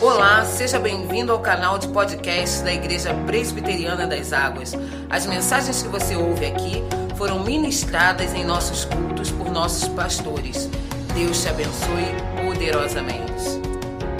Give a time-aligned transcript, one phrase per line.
[0.00, 4.72] Olá, seja bem-vindo ao canal de podcast da Igreja Presbiteriana das Águas.
[5.10, 6.84] As mensagens que você ouve aqui
[7.16, 10.70] foram ministradas em nossos cultos por nossos pastores.
[11.16, 12.04] Deus te abençoe
[12.46, 13.60] poderosamente.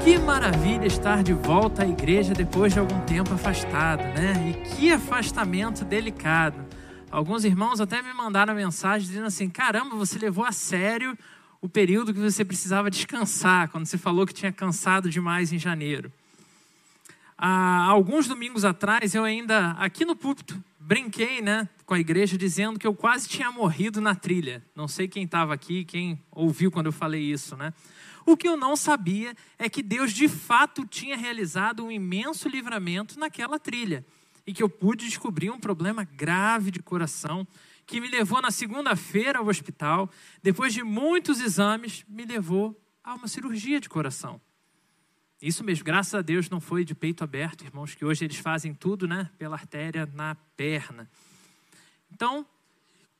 [0.02, 4.34] Que maravilha estar de volta à igreja depois de algum tempo afastado, né?
[4.50, 6.58] E que afastamento delicado.
[7.08, 11.16] Alguns irmãos até me mandaram mensagem dizendo assim: caramba, você levou a sério
[11.60, 16.12] o período que você precisava descansar, quando você falou que tinha cansado demais em janeiro.
[17.36, 22.78] Há alguns domingos atrás, eu ainda, aqui no púlpito, brinquei né, com a igreja dizendo
[22.78, 24.62] que eu quase tinha morrido na trilha.
[24.74, 27.72] Não sei quem estava aqui, quem ouviu quando eu falei isso, né?
[28.26, 33.18] O que eu não sabia é que Deus de fato tinha realizado um imenso livramento
[33.18, 34.04] naquela trilha
[34.46, 37.46] e que eu pude descobrir um problema grave de coração
[37.88, 40.10] que me levou na segunda-feira ao hospital,
[40.42, 44.38] depois de muitos exames, me levou a uma cirurgia de coração.
[45.40, 48.74] Isso mesmo, graças a Deus não foi de peito aberto, irmãos, que hoje eles fazem
[48.74, 51.10] tudo, né, pela artéria na perna.
[52.12, 52.46] Então,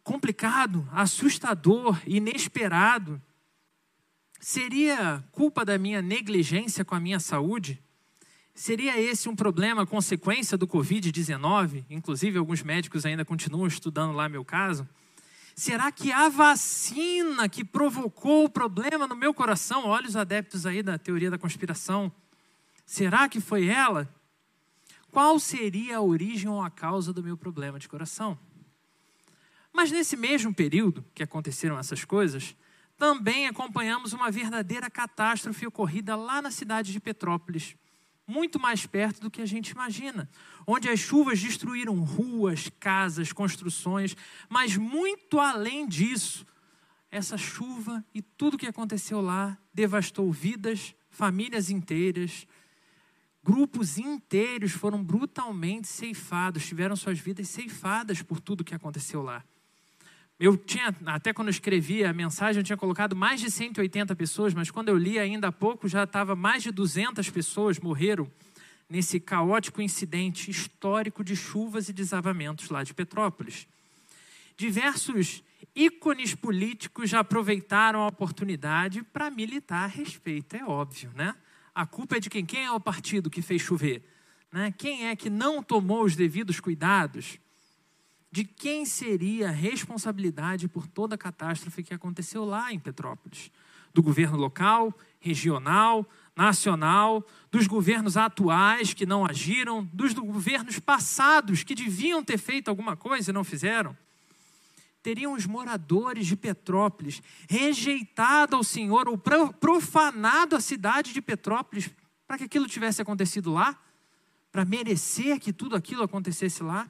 [0.04, 3.22] complicado, assustador, inesperado.
[4.38, 7.82] Seria culpa da minha negligência com a minha saúde?
[8.58, 11.84] Seria esse um problema, consequência do Covid-19?
[11.88, 14.86] Inclusive, alguns médicos ainda continuam estudando lá meu caso.
[15.54, 20.82] Será que a vacina que provocou o problema no meu coração, olha os adeptos aí
[20.82, 22.10] da teoria da conspiração,
[22.84, 24.12] será que foi ela?
[25.12, 28.36] Qual seria a origem ou a causa do meu problema de coração?
[29.72, 32.56] Mas nesse mesmo período que aconteceram essas coisas,
[32.96, 37.76] também acompanhamos uma verdadeira catástrofe ocorrida lá na cidade de Petrópolis
[38.28, 40.28] muito mais perto do que a gente imagina,
[40.66, 44.14] onde as chuvas destruíram ruas, casas, construções,
[44.50, 46.46] mas muito além disso,
[47.10, 52.46] essa chuva e tudo o que aconteceu lá devastou vidas, famílias inteiras,
[53.42, 59.42] grupos inteiros foram brutalmente ceifados, tiveram suas vidas ceifadas por tudo que aconteceu lá.
[60.40, 64.54] Eu tinha, até quando eu escrevi a mensagem, eu tinha colocado mais de 180 pessoas,
[64.54, 68.30] mas quando eu li ainda há pouco, já estava mais de 200 pessoas morreram
[68.88, 73.66] nesse caótico incidente histórico de chuvas e desabamentos lá de Petrópolis.
[74.56, 75.42] Diversos
[75.74, 81.34] ícones políticos já aproveitaram a oportunidade para militar a respeito, é óbvio, né?
[81.74, 82.46] A culpa é de quem?
[82.46, 84.02] Quem é o partido que fez chover?
[84.52, 84.72] Né?
[84.76, 87.38] Quem é que não tomou os devidos cuidados?
[88.30, 93.50] De quem seria a responsabilidade por toda a catástrofe que aconteceu lá em Petrópolis.
[93.94, 96.06] Do governo local, regional,
[96.36, 102.96] nacional, dos governos atuais que não agiram, dos governos passados que deviam ter feito alguma
[102.96, 103.96] coisa e não fizeram.
[105.02, 111.90] Teriam os moradores de Petrópolis rejeitado ao Senhor ou profanado a cidade de Petrópolis
[112.26, 113.80] para que aquilo tivesse acontecido lá?
[114.52, 116.88] Para merecer que tudo aquilo acontecesse lá?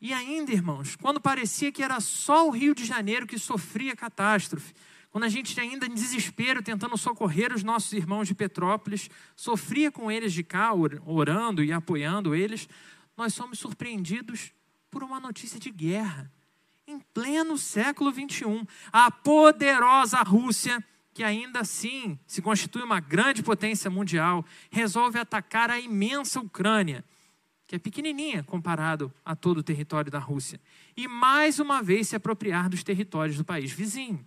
[0.00, 4.74] E ainda, irmãos, quando parecia que era só o Rio de Janeiro que sofria catástrofe,
[5.10, 10.10] quando a gente ainda em desespero tentando socorrer os nossos irmãos de Petrópolis, sofria com
[10.10, 12.68] eles de cá, orando e apoiando eles,
[13.16, 14.52] nós somos surpreendidos
[14.90, 16.30] por uma notícia de guerra.
[16.86, 20.84] Em pleno século XXI, a poderosa Rússia,
[21.14, 27.02] que ainda assim se constitui uma grande potência mundial, resolve atacar a imensa Ucrânia
[27.66, 30.60] que é pequenininha comparado a todo o território da Rússia,
[30.96, 34.26] e mais uma vez se apropriar dos territórios do país vizinho.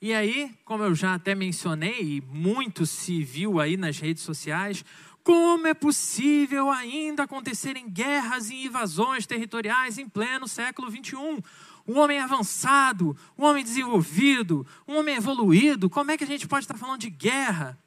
[0.00, 4.84] E aí, como eu já até mencionei, e muito se viu aí nas redes sociais,
[5.24, 11.42] como é possível ainda acontecerem guerras e invasões territoriais em pleno século XXI?
[11.86, 16.64] Um homem avançado, um homem desenvolvido, um homem evoluído, como é que a gente pode
[16.64, 17.78] estar falando de guerra?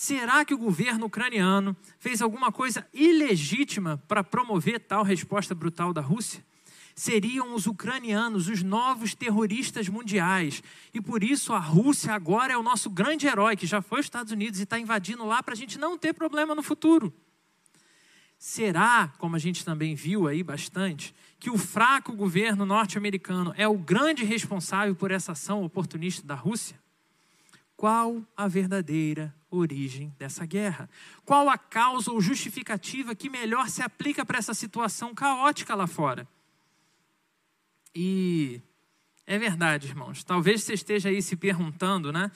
[0.00, 6.00] Será que o governo ucraniano fez alguma coisa ilegítima para promover tal resposta brutal da
[6.00, 6.46] Rússia?
[6.94, 10.62] Seriam os ucranianos os novos terroristas mundiais.
[10.94, 14.06] E por isso a Rússia agora é o nosso grande herói, que já foi aos
[14.06, 17.12] Estados Unidos e está invadindo lá para a gente não ter problema no futuro.
[18.38, 23.76] Será, como a gente também viu aí bastante, que o fraco governo norte-americano é o
[23.76, 26.78] grande responsável por essa ação oportunista da Rússia?
[27.76, 30.88] Qual a verdadeira origem dessa guerra?
[31.24, 36.26] Qual a causa ou justificativa que melhor se aplica para essa situação caótica lá fora?
[37.94, 38.60] E
[39.26, 40.22] é verdade, irmãos.
[40.22, 42.30] Talvez você esteja aí se perguntando, né?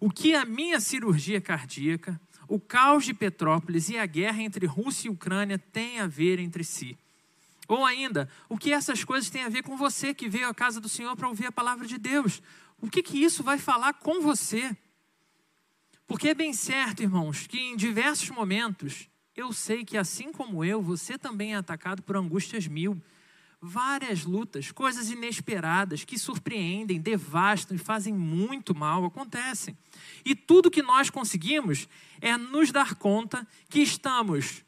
[0.00, 5.08] O que a minha cirurgia cardíaca, o caos de Petrópolis e a guerra entre Rússia
[5.08, 6.96] e Ucrânia têm a ver entre si?
[7.66, 10.80] Ou ainda, o que essas coisas têm a ver com você que veio à casa
[10.80, 12.40] do Senhor para ouvir a palavra de Deus?
[12.80, 14.74] O que, que isso vai falar com você?
[16.08, 20.82] Porque é bem certo, irmãos, que em diversos momentos eu sei que assim como eu,
[20.82, 23.00] você também é atacado por angústias mil.
[23.60, 29.76] Várias lutas, coisas inesperadas que surpreendem, devastam e fazem muito mal acontecem.
[30.24, 31.86] E tudo que nós conseguimos
[32.22, 34.64] é nos dar conta que estamos.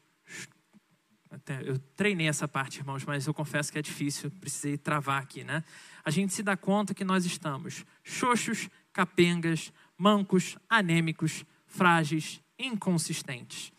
[1.65, 5.63] Eu treinei essa parte, irmãos, mas eu confesso que é difícil, precisei travar aqui, né?
[6.03, 9.71] A gente se dá conta que nós estamos xoxos, capengas,
[10.01, 13.71] mancos, anêmicos, frágeis, inconsistentes.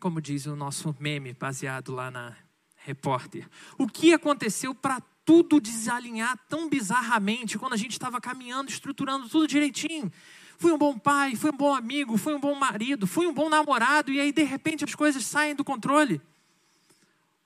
[0.00, 2.36] Como diz o nosso meme baseado lá na
[2.74, 3.48] repórter.
[3.78, 9.46] O que aconteceu para tudo desalinhar tão bizarramente quando a gente estava caminhando, estruturando tudo
[9.46, 10.10] direitinho?
[10.58, 13.48] Fui um bom pai, fui um bom amigo, fui um bom marido, fui um bom
[13.48, 16.20] namorado e aí de repente as coisas saem do controle.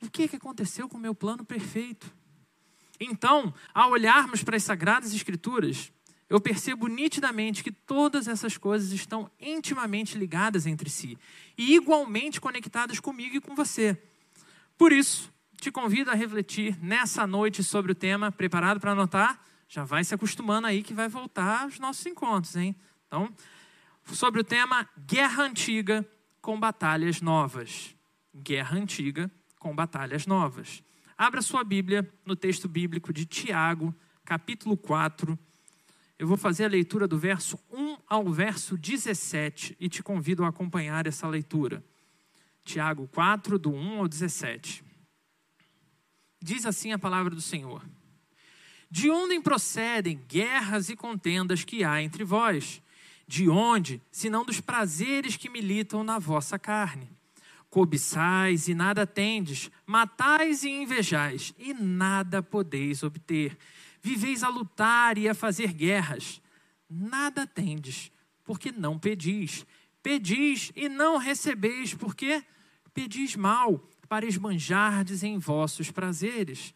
[0.00, 2.10] O que, que aconteceu com o meu plano perfeito?
[2.98, 5.92] Então, ao olharmos para as Sagradas Escrituras,
[6.28, 11.16] eu percebo nitidamente que todas essas coisas estão intimamente ligadas entre si
[11.56, 14.00] e igualmente conectadas comigo e com você.
[14.76, 18.32] Por isso, te convido a refletir nessa noite sobre o tema.
[18.32, 19.40] Preparado para anotar?
[19.68, 22.74] Já vai se acostumando aí que vai voltar aos nossos encontros, hein?
[23.06, 23.32] Então,
[24.12, 26.06] sobre o tema Guerra Antiga
[26.40, 27.94] com Batalhas Novas.
[28.34, 30.82] Guerra Antiga com Batalhas Novas.
[31.16, 33.94] Abra sua Bíblia no texto bíblico de Tiago,
[34.24, 35.38] capítulo 4
[36.18, 40.48] eu vou fazer a leitura do verso 1 ao verso 17 e te convido a
[40.48, 41.84] acompanhar essa leitura.
[42.64, 44.82] Tiago 4, do 1 ao 17.
[46.42, 47.84] Diz assim a palavra do Senhor:
[48.90, 52.82] De onde procedem guerras e contendas que há entre vós?
[53.28, 57.10] De onde, senão dos prazeres que militam na vossa carne?
[57.68, 63.58] Cobiçais e nada tendes, matais e invejais, e nada podeis obter
[64.06, 66.40] Viveis a lutar e a fazer guerras.
[66.88, 68.12] Nada tendes,
[68.44, 69.66] porque não pedis.
[70.00, 72.40] Pedis e não recebeis, porque
[72.94, 76.72] pedis mal, para esbanjardes em vossos prazeres.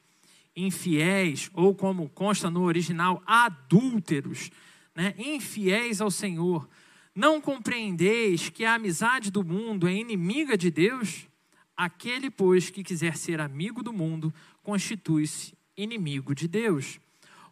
[0.56, 4.50] Infiéis, ou como consta no original, adúlteros,
[4.92, 5.14] né?
[5.16, 6.68] infiéis ao Senhor.
[7.14, 11.28] Não compreendeis que a amizade do mundo é inimiga de Deus?
[11.76, 14.34] Aquele, pois, que quiser ser amigo do mundo,
[14.64, 16.98] constitui-se inimigo de Deus.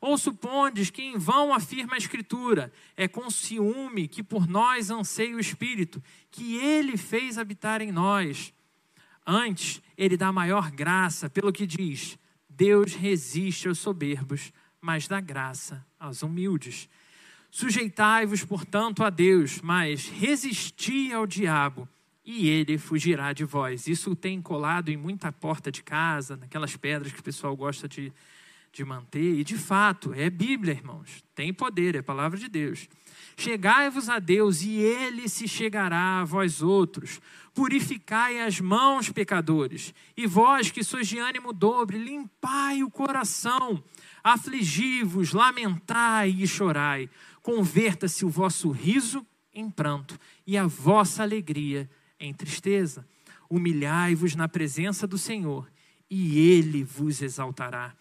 [0.01, 5.35] Ou supondes que em vão afirma a Escritura, é com ciúme que por nós anseia
[5.37, 8.53] o Espírito, que ele fez habitar em nós.
[9.27, 12.19] Antes, ele dá maior graça, pelo que diz:
[12.49, 16.89] Deus resiste aos soberbos, mas dá graça aos humildes.
[17.51, 21.89] Sujeitai-vos, portanto, a Deus, mas resisti ao diabo,
[22.25, 23.87] e ele fugirá de vós.
[23.89, 28.13] Isso tem colado em muita porta de casa, naquelas pedras que o pessoal gosta de
[28.73, 32.89] de manter, e de fato, é Bíblia, irmãos, tem poder, é palavra de Deus.
[33.37, 37.21] Chegai-vos a Deus, e Ele se chegará a vós outros.
[37.55, 43.83] Purificai as mãos, pecadores, e vós que sois de ânimo dobre, limpai o coração,
[44.23, 47.09] afligi-vos, lamentai e chorai.
[47.43, 51.91] Converta-se o vosso riso em pranto, e a vossa alegria
[52.21, 53.07] em tristeza.
[53.51, 55.69] Humilhai-vos na presença do Senhor,
[56.11, 57.95] e Ele vos exaltará.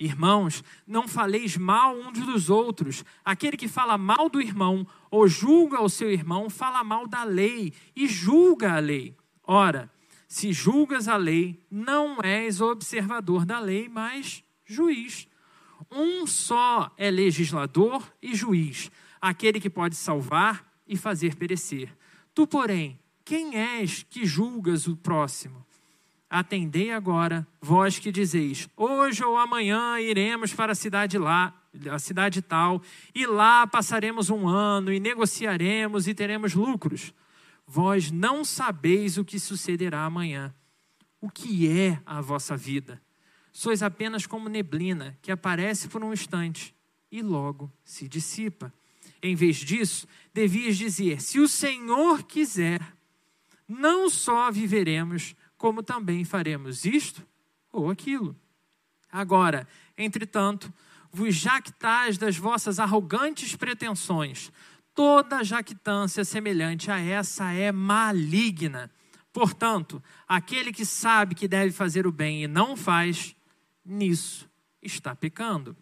[0.00, 3.04] Irmãos, não faleis mal uns dos outros.
[3.22, 7.74] Aquele que fala mal do irmão ou julga o seu irmão, fala mal da lei
[7.94, 9.14] e julga a lei.
[9.44, 9.92] Ora,
[10.26, 15.28] se julgas a lei, não és observador da lei, mas juiz.
[15.90, 18.90] Um só é legislador e juiz,
[19.20, 21.94] aquele que pode salvar e fazer perecer.
[22.32, 25.66] Tu, porém, quem és que julgas o próximo?
[26.30, 31.52] Atendei agora, vós que dizeis: hoje ou amanhã iremos para a cidade lá,
[31.90, 32.80] a cidade tal,
[33.12, 37.12] e lá passaremos um ano e negociaremos e teremos lucros.
[37.66, 40.54] Vós não sabeis o que sucederá amanhã.
[41.20, 43.02] O que é a vossa vida?
[43.52, 46.72] Sois apenas como neblina que aparece por um instante
[47.10, 48.72] e logo se dissipa.
[49.20, 52.80] Em vez disso, devias dizer: se o Senhor quiser,
[53.68, 57.22] não só viveremos, como também faremos isto
[57.70, 58.34] ou aquilo.
[59.12, 60.72] Agora, entretanto,
[61.12, 64.50] vos jactais das vossas arrogantes pretensões.
[64.94, 68.90] Toda jactância semelhante a essa é maligna.
[69.34, 73.36] Portanto, aquele que sabe que deve fazer o bem e não faz,
[73.84, 74.48] nisso
[74.80, 75.76] está pecando.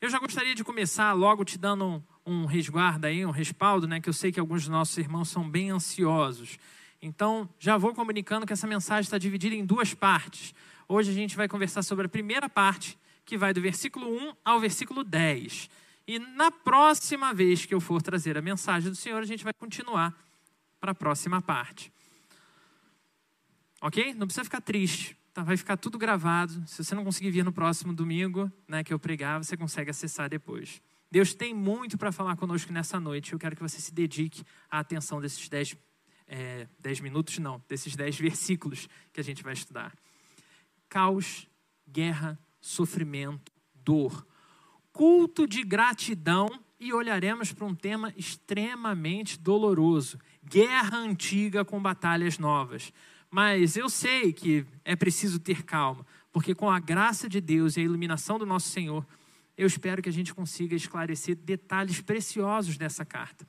[0.00, 4.00] Eu já gostaria de começar logo te dando um, um resguardo aí, um respaldo, né?
[4.00, 6.56] Que eu sei que alguns dos nossos irmãos são bem ansiosos.
[7.04, 10.54] Então, já vou comunicando que essa mensagem está dividida em duas partes.
[10.88, 14.58] Hoje a gente vai conversar sobre a primeira parte, que vai do versículo 1 ao
[14.58, 15.68] versículo 10.
[16.08, 19.52] E na próxima vez que eu for trazer a mensagem do Senhor, a gente vai
[19.52, 20.18] continuar
[20.80, 21.92] para a próxima parte.
[23.82, 24.14] Ok?
[24.14, 25.14] Não precisa ficar triste.
[25.34, 25.42] Tá?
[25.42, 26.66] Vai ficar tudo gravado.
[26.66, 30.30] Se você não conseguir vir no próximo domingo, né, que eu pregar, você consegue acessar
[30.30, 30.80] depois.
[31.10, 33.34] Deus tem muito para falar conosco nessa noite.
[33.34, 35.76] Eu quero que você se dedique à atenção desses dez,
[36.26, 39.94] é, dez minutos, não, desses dez versículos que a gente vai estudar.
[40.88, 41.48] Caos,
[41.88, 44.26] guerra, sofrimento, dor
[44.94, 52.92] culto de gratidão e olharemos para um tema extremamente doloroso: guerra antiga com batalhas novas.
[53.28, 57.80] Mas eu sei que é preciso ter calma, porque com a graça de Deus e
[57.80, 59.04] a iluminação do nosso Senhor,
[59.58, 63.44] eu espero que a gente consiga esclarecer detalhes preciosos dessa carta.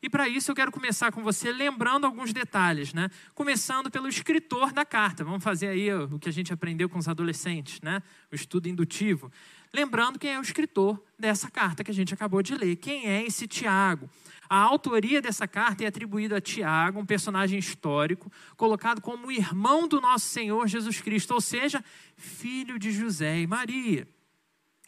[0.00, 3.10] E para isso eu quero começar com você lembrando alguns detalhes, né?
[3.34, 5.24] Começando pelo escritor da carta.
[5.24, 8.00] Vamos fazer aí o que a gente aprendeu com os adolescentes, né?
[8.30, 9.30] O estudo indutivo.
[9.72, 12.76] Lembrando quem é o escritor dessa carta que a gente acabou de ler.
[12.76, 14.08] Quem é esse Tiago?
[14.48, 20.00] A autoria dessa carta é atribuída a Tiago, um personagem histórico, colocado como irmão do
[20.00, 21.84] nosso Senhor Jesus Cristo, ou seja,
[22.16, 24.08] filho de José e Maria.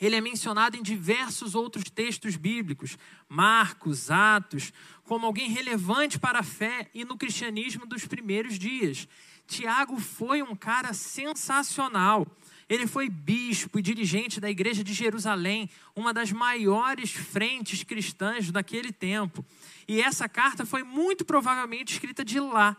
[0.01, 2.97] Ele é mencionado em diversos outros textos bíblicos,
[3.29, 4.73] Marcos, Atos,
[5.11, 9.09] como alguém relevante para a fé e no cristianismo dos primeiros dias.
[9.45, 12.25] Tiago foi um cara sensacional.
[12.69, 18.93] Ele foi bispo e dirigente da igreja de Jerusalém, uma das maiores frentes cristãs daquele
[18.93, 19.45] tempo.
[19.89, 22.77] E essa carta foi muito provavelmente escrita de lá,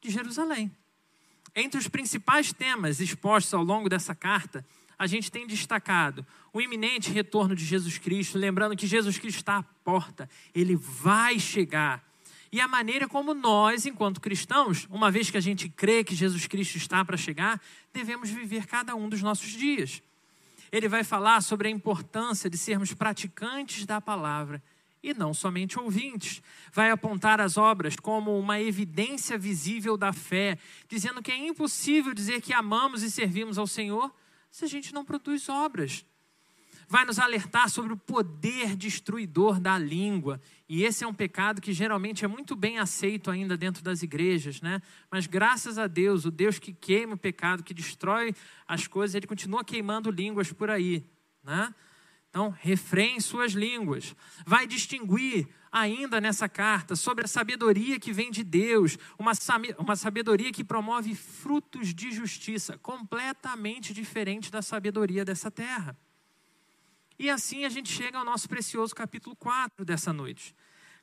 [0.00, 0.74] de Jerusalém.
[1.54, 4.64] Entre os principais temas expostos ao longo dessa carta,
[4.98, 9.58] a gente tem destacado o iminente retorno de Jesus Cristo, lembrando que Jesus Cristo está
[9.58, 12.08] à porta, ele vai chegar
[12.50, 16.46] e a maneira como nós, enquanto cristãos, uma vez que a gente crê que Jesus
[16.46, 17.60] Cristo está para chegar,
[17.92, 20.02] devemos viver cada um dos nossos dias.
[20.72, 24.62] Ele vai falar sobre a importância de sermos praticantes da palavra
[25.02, 26.42] e não somente ouvintes.
[26.72, 32.40] Vai apontar as obras como uma evidência visível da fé, dizendo que é impossível dizer
[32.40, 34.10] que amamos e servimos ao Senhor
[34.50, 36.04] se a gente não produz obras
[36.88, 40.40] vai nos alertar sobre o poder destruidor da língua.
[40.66, 44.62] E esse é um pecado que geralmente é muito bem aceito ainda dentro das igrejas,
[44.62, 44.80] né?
[45.10, 48.34] Mas graças a Deus, o Deus que queima o pecado, que destrói
[48.66, 51.04] as coisas, ele continua queimando línguas por aí,
[51.44, 51.74] né?
[52.30, 54.14] Então, refrém suas línguas.
[54.46, 60.64] Vai distinguir ainda nessa carta sobre a sabedoria que vem de Deus, uma, sabedoria que
[60.64, 65.96] promove frutos de justiça, completamente diferente da sabedoria dessa terra.
[67.18, 70.54] E assim a gente chega ao nosso precioso capítulo 4 dessa noite.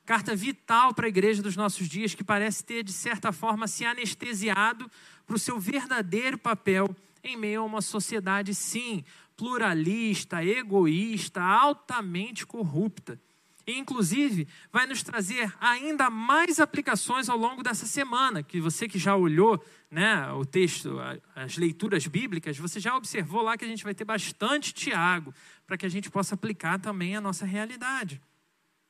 [0.04, 3.84] Carta vital para a igreja dos nossos dias, que parece ter, de certa forma, se
[3.84, 4.88] anestesiado
[5.26, 9.04] para o seu verdadeiro papel em meio a uma sociedade, sim,
[9.36, 13.20] pluralista, egoísta, altamente corrupta.
[13.66, 18.98] E, inclusive, vai nos trazer ainda mais aplicações ao longo dessa semana, que você que
[18.98, 20.96] já olhou né, o texto,
[21.34, 25.34] as leituras bíblicas, você já observou lá que a gente vai ter bastante Tiago,
[25.66, 28.22] para que a gente possa aplicar também a nossa realidade.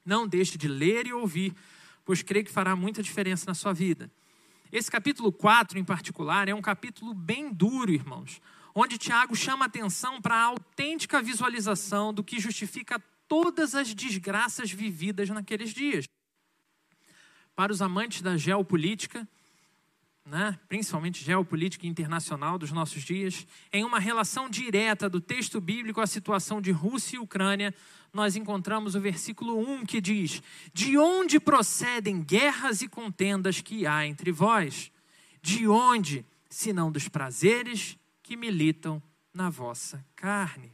[0.05, 1.55] Não deixe de ler e ouvir,
[2.05, 4.11] pois creio que fará muita diferença na sua vida.
[4.71, 8.43] Esse capítulo 4, em particular, é um capítulo bem duro, irmãos,
[8.78, 15.30] onde Tiago chama atenção para a autêntica visualização do que justifica todas as desgraças vividas
[15.30, 16.04] naqueles dias.
[17.54, 19.26] Para os amantes da geopolítica,
[20.26, 26.06] né, principalmente geopolítica internacional dos nossos dias, em uma relação direta do texto bíblico à
[26.06, 27.75] situação de Rússia e Ucrânia,
[28.12, 30.42] nós encontramos o versículo 1 que diz:
[30.75, 34.92] De onde procedem guerras e contendas que há entre vós?
[35.40, 39.00] De onde, senão dos prazeres que militam
[39.33, 40.73] na vossa carne?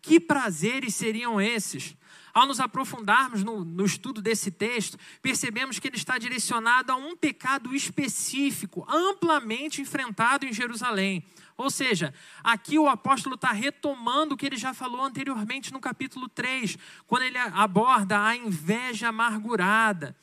[0.00, 1.96] Que prazeres seriam esses?
[2.32, 7.16] Ao nos aprofundarmos no, no, estudo desse texto, percebemos que ele está direcionado a um
[7.16, 11.24] pecado específico, amplamente enfrentado em Jerusalém.
[11.56, 12.14] Ou seja,
[12.44, 17.22] aqui o apóstolo está retomando o que ele já falou anteriormente no capítulo 3, quando
[17.22, 20.14] ele aborda a inveja amargurada.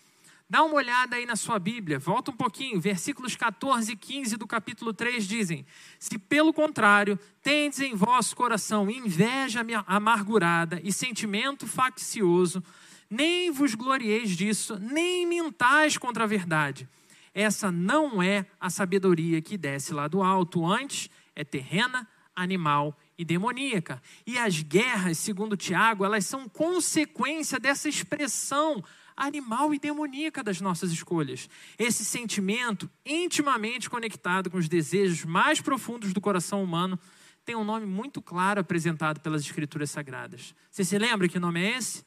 [0.53, 4.45] Dá uma olhada aí na sua Bíblia, volta um pouquinho, versículos 14 e 15 do
[4.45, 5.65] capítulo 3 dizem:
[5.98, 12.63] Se pelo contrário tendes em vosso coração inveja amargurada e sentimento faccioso,
[13.10, 16.88] nem vos glorieis disso, nem mintais contra a verdade.
[17.33, 23.25] Essa não é a sabedoria que desce lá do alto, antes é terrena, animal e
[23.25, 24.00] demoníaca.
[24.24, 28.83] E as guerras, segundo Tiago, elas são consequência dessa expressão
[29.15, 31.50] animal e demoníaca das nossas escolhas.
[31.77, 37.00] Esse sentimento, intimamente conectado com os desejos mais profundos do coração humano,
[37.46, 40.55] tem um nome muito claro apresentado pelas Escrituras Sagradas.
[40.72, 42.03] Você se lembra que nome é esse?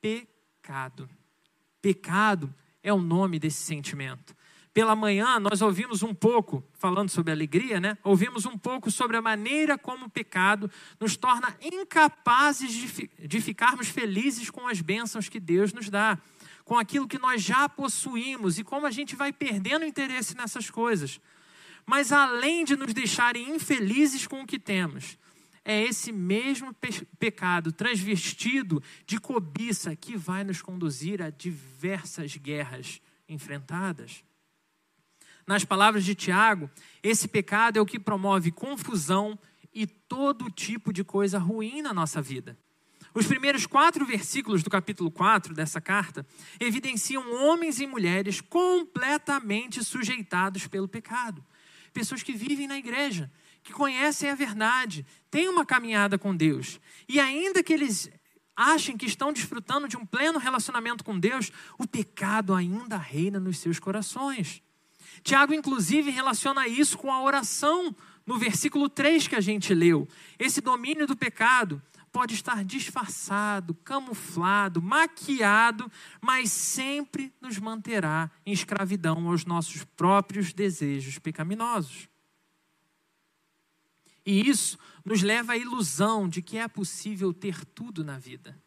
[0.00, 1.08] pecado.
[1.80, 4.34] Pecado é o nome desse sentimento.
[4.72, 7.98] Pela manhã, nós ouvimos um pouco, falando sobre alegria, né?
[8.04, 10.70] Ouvimos um pouco sobre a maneira como o pecado
[11.00, 16.18] nos torna incapazes de, de ficarmos felizes com as bênçãos que Deus nos dá,
[16.64, 21.20] com aquilo que nós já possuímos e como a gente vai perdendo interesse nessas coisas.
[21.86, 25.16] Mas além de nos deixarem infelizes com o que temos,
[25.64, 33.00] é esse mesmo pe pecado transvestido de cobiça que vai nos conduzir a diversas guerras
[33.28, 34.22] enfrentadas.
[35.48, 36.70] Nas palavras de Tiago,
[37.02, 39.38] esse pecado é o que promove confusão
[39.72, 42.54] e todo tipo de coisa ruim na nossa vida.
[43.14, 46.26] Os primeiros quatro versículos do capítulo 4 dessa carta
[46.60, 51.42] evidenciam homens e mulheres completamente sujeitados pelo pecado.
[51.94, 56.78] Pessoas que vivem na igreja, que conhecem a verdade, têm uma caminhada com Deus.
[57.08, 58.10] E ainda que eles
[58.54, 63.56] achem que estão desfrutando de um pleno relacionamento com Deus, o pecado ainda reina nos
[63.56, 64.62] seus corações.
[65.22, 67.94] Tiago, inclusive, relaciona isso com a oração
[68.26, 70.06] no versículo 3 que a gente leu.
[70.38, 71.82] Esse domínio do pecado
[72.12, 81.18] pode estar disfarçado, camuflado, maquiado, mas sempre nos manterá em escravidão aos nossos próprios desejos
[81.18, 82.08] pecaminosos.
[84.26, 88.60] E isso nos leva à ilusão de que é possível ter tudo na vida.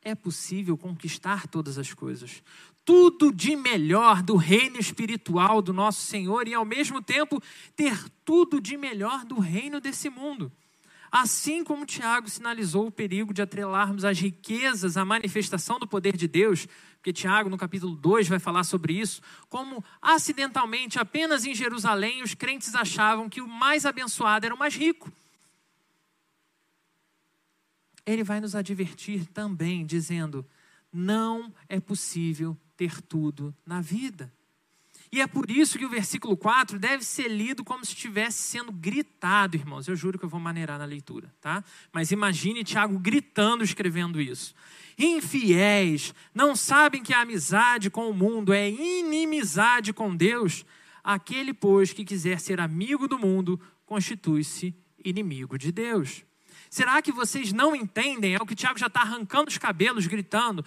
[0.00, 2.42] É possível conquistar todas as coisas
[2.88, 7.38] tudo de melhor do reino espiritual do nosso Senhor e, ao mesmo tempo,
[7.76, 10.50] ter tudo de melhor do reino desse mundo.
[11.12, 16.26] Assim como Tiago sinalizou o perigo de atrelarmos as riquezas à manifestação do poder de
[16.26, 22.22] Deus, porque Tiago, no capítulo 2, vai falar sobre isso, como acidentalmente, apenas em Jerusalém,
[22.22, 25.12] os crentes achavam que o mais abençoado era o mais rico.
[28.06, 30.42] Ele vai nos advertir também, dizendo:
[30.90, 34.32] não é possível ter tudo na vida.
[35.10, 38.70] E é por isso que o versículo 4 deve ser lido como se estivesse sendo
[38.70, 39.88] gritado, irmãos.
[39.88, 41.64] Eu juro que eu vou maneirar na leitura, tá?
[41.92, 44.54] Mas imagine Tiago gritando, escrevendo isso.
[44.98, 50.64] Infiéis, não sabem que a amizade com o mundo é inimizade com Deus?
[51.02, 56.22] Aquele, pois, que quiser ser amigo do mundo, constitui-se inimigo de Deus.
[56.68, 58.34] Será que vocês não entendem?
[58.34, 60.64] É o que Tiago já está arrancando os cabelos, gritando.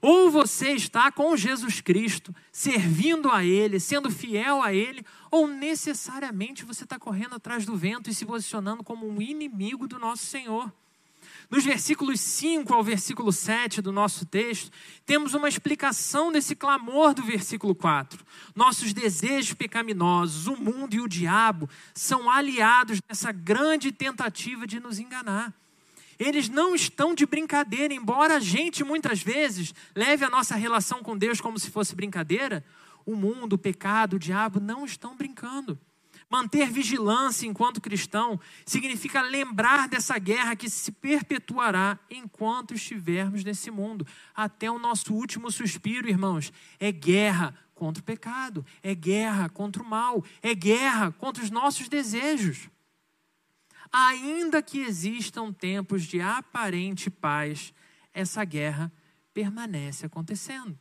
[0.00, 6.64] Ou você está com Jesus Cristo, servindo a Ele, sendo fiel a Ele, ou necessariamente
[6.64, 10.72] você está correndo atrás do vento e se posicionando como um inimigo do nosso Senhor.
[11.50, 14.70] Nos versículos 5 ao versículo 7 do nosso texto,
[15.06, 18.22] temos uma explicação desse clamor do versículo 4.
[18.54, 24.98] Nossos desejos pecaminosos, o mundo e o diabo são aliados nessa grande tentativa de nos
[24.98, 25.54] enganar.
[26.18, 31.16] Eles não estão de brincadeira, embora a gente muitas vezes leve a nossa relação com
[31.16, 32.64] Deus como se fosse brincadeira,
[33.06, 35.78] o mundo, o pecado, o diabo não estão brincando.
[36.28, 44.06] Manter vigilância enquanto cristão significa lembrar dessa guerra que se perpetuará enquanto estivermos nesse mundo,
[44.34, 46.52] até o nosso último suspiro, irmãos.
[46.78, 51.88] É guerra contra o pecado, é guerra contra o mal, é guerra contra os nossos
[51.88, 52.68] desejos
[53.92, 57.72] ainda que existam tempos de aparente paz,
[58.12, 58.92] essa guerra
[59.32, 60.78] permanece acontecendo.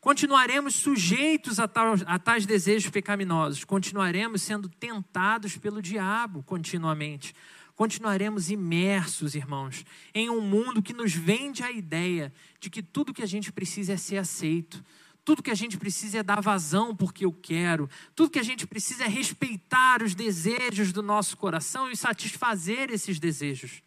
[0.00, 1.68] Continuaremos sujeitos a,
[2.06, 7.34] a tais desejos pecaminosos, continuaremos sendo tentados pelo diabo continuamente.
[7.74, 13.22] Continuaremos imersos, irmãos, em um mundo que nos vende a ideia de que tudo que
[13.22, 14.84] a gente precisa é ser aceito,
[15.28, 17.86] tudo que a gente precisa é dar vazão porque eu quero.
[18.16, 23.20] Tudo que a gente precisa é respeitar os desejos do nosso coração e satisfazer esses
[23.20, 23.82] desejos.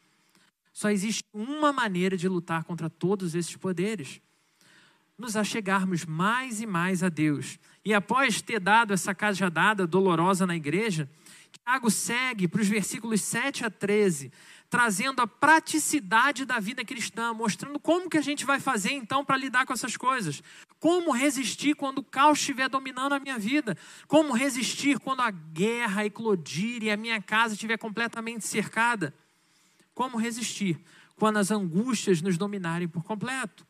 [0.72, 4.22] Só existe uma maneira de lutar contra todos esses poderes:
[5.18, 7.58] nos achegarmos mais e mais a Deus.
[7.84, 11.10] E após ter dado essa cajadada dolorosa na igreja,
[11.52, 14.32] Tiago segue para os versículos 7 a 13,
[14.72, 19.36] trazendo a praticidade da vida cristã, mostrando como que a gente vai fazer então para
[19.36, 20.42] lidar com essas coisas.
[20.80, 23.78] Como resistir quando o caos estiver dominando a minha vida?
[24.08, 29.14] Como resistir quando a guerra eclodir e a minha casa estiver completamente cercada?
[29.94, 30.80] Como resistir
[31.18, 33.68] quando as angústias nos dominarem por completo?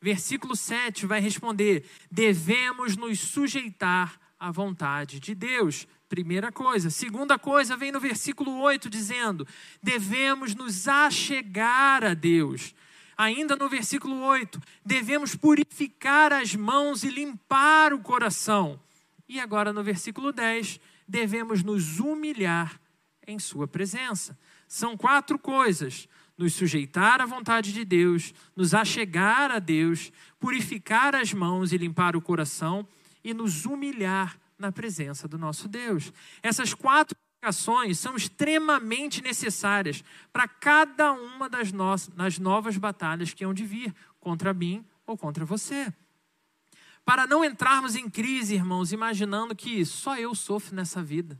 [0.00, 5.84] Versículo 7 vai responder: devemos nos sujeitar à vontade de Deus.
[6.08, 6.88] Primeira coisa.
[6.88, 9.46] Segunda coisa vem no versículo 8 dizendo:
[9.82, 12.74] devemos nos achegar a Deus.
[13.16, 18.80] Ainda no versículo 8, devemos purificar as mãos e limpar o coração.
[19.28, 22.80] E agora no versículo 10, devemos nos humilhar
[23.26, 24.38] em Sua presença.
[24.66, 26.08] São quatro coisas.
[26.38, 32.14] nos sujeitar à vontade de Deus, nos achegar a Deus, purificar as mãos e limpar
[32.14, 32.86] o coração
[33.24, 36.12] e nos humilhar na presença do nosso Deus.
[36.42, 43.44] Essas quatro ações são extremamente necessárias para cada uma das, no das novas batalhas que
[43.44, 45.92] hão de vir contra mim ou contra você.
[47.04, 51.38] Para não entrarmos em crise, irmãos, imaginando que só eu sofro nessa vida.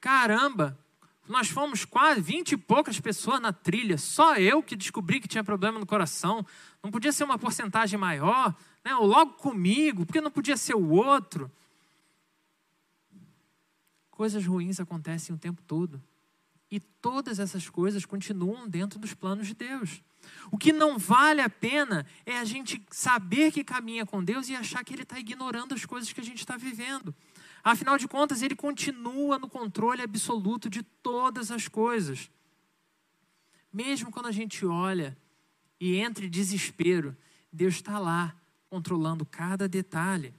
[0.00, 0.78] Caramba,
[1.26, 5.42] nós fomos quase vinte e poucas pessoas na trilha, só eu que descobri que tinha
[5.42, 6.44] problema no coração.
[6.82, 8.94] Não podia ser uma porcentagem maior, né?
[8.94, 11.50] ou logo comigo, porque não podia ser o outro.
[14.14, 16.00] Coisas ruins acontecem o tempo todo.
[16.70, 20.00] E todas essas coisas continuam dentro dos planos de Deus.
[20.52, 24.54] O que não vale a pena é a gente saber que caminha com Deus e
[24.54, 27.12] achar que Ele está ignorando as coisas que a gente está vivendo.
[27.64, 32.30] Afinal de contas, Ele continua no controle absoluto de todas as coisas.
[33.72, 35.18] Mesmo quando a gente olha
[35.80, 37.16] e entra em desespero,
[37.52, 38.32] Deus está lá,
[38.70, 40.32] controlando cada detalhe.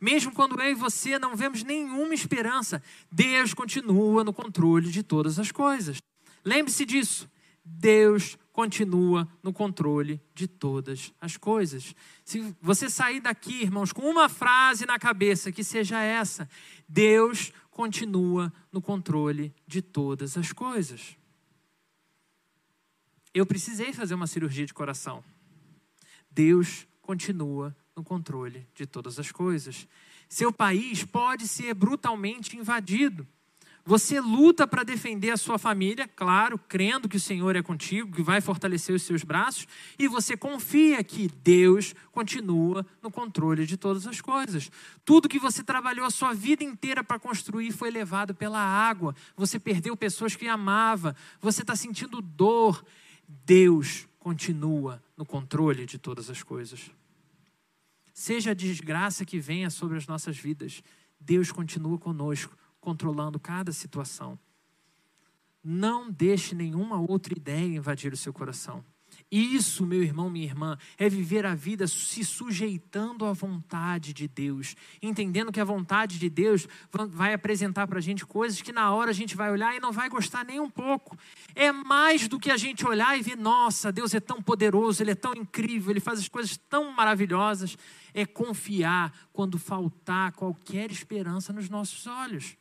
[0.00, 5.38] Mesmo quando eu e você não vemos nenhuma esperança, Deus continua no controle de todas
[5.38, 5.98] as coisas.
[6.44, 7.28] Lembre-se disso.
[7.64, 11.94] Deus continua no controle de todas as coisas.
[12.24, 16.48] Se você sair daqui, irmãos, com uma frase na cabeça que seja essa:
[16.88, 21.16] Deus continua no controle de todas as coisas.
[23.32, 25.22] Eu precisei fazer uma cirurgia de coração.
[26.30, 29.88] Deus continua no controle de todas as coisas.
[30.28, 33.26] Seu país pode ser brutalmente invadido.
[33.84, 38.22] Você luta para defender a sua família, claro, crendo que o Senhor é contigo, que
[38.22, 39.66] vai fortalecer os seus braços,
[39.98, 44.70] e você confia que Deus continua no controle de todas as coisas.
[45.04, 49.14] Tudo que você trabalhou a sua vida inteira para construir foi levado pela água.
[49.36, 52.84] Você perdeu pessoas que amava, você está sentindo dor.
[53.26, 56.90] Deus continua no controle de todas as coisas.
[58.18, 60.82] Seja a desgraça que venha sobre as nossas vidas,
[61.20, 64.36] Deus continua conosco, controlando cada situação.
[65.62, 68.84] Não deixe nenhuma outra ideia invadir o seu coração.
[69.30, 74.74] Isso, meu irmão, minha irmã, é viver a vida se sujeitando à vontade de Deus,
[75.00, 76.66] entendendo que a vontade de Deus
[77.10, 79.92] vai apresentar para a gente coisas que na hora a gente vai olhar e não
[79.92, 81.16] vai gostar nem um pouco.
[81.54, 85.12] É mais do que a gente olhar e ver, nossa, Deus é tão poderoso, Ele
[85.12, 87.76] é tão incrível, Ele faz as coisas tão maravilhosas.
[88.12, 92.56] É confiar quando faltar qualquer esperança nos nossos olhos.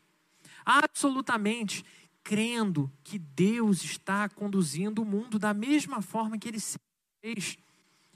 [0.65, 1.83] Absolutamente
[2.23, 6.59] crendo que Deus está conduzindo o mundo da mesma forma que ele
[7.21, 7.57] fez.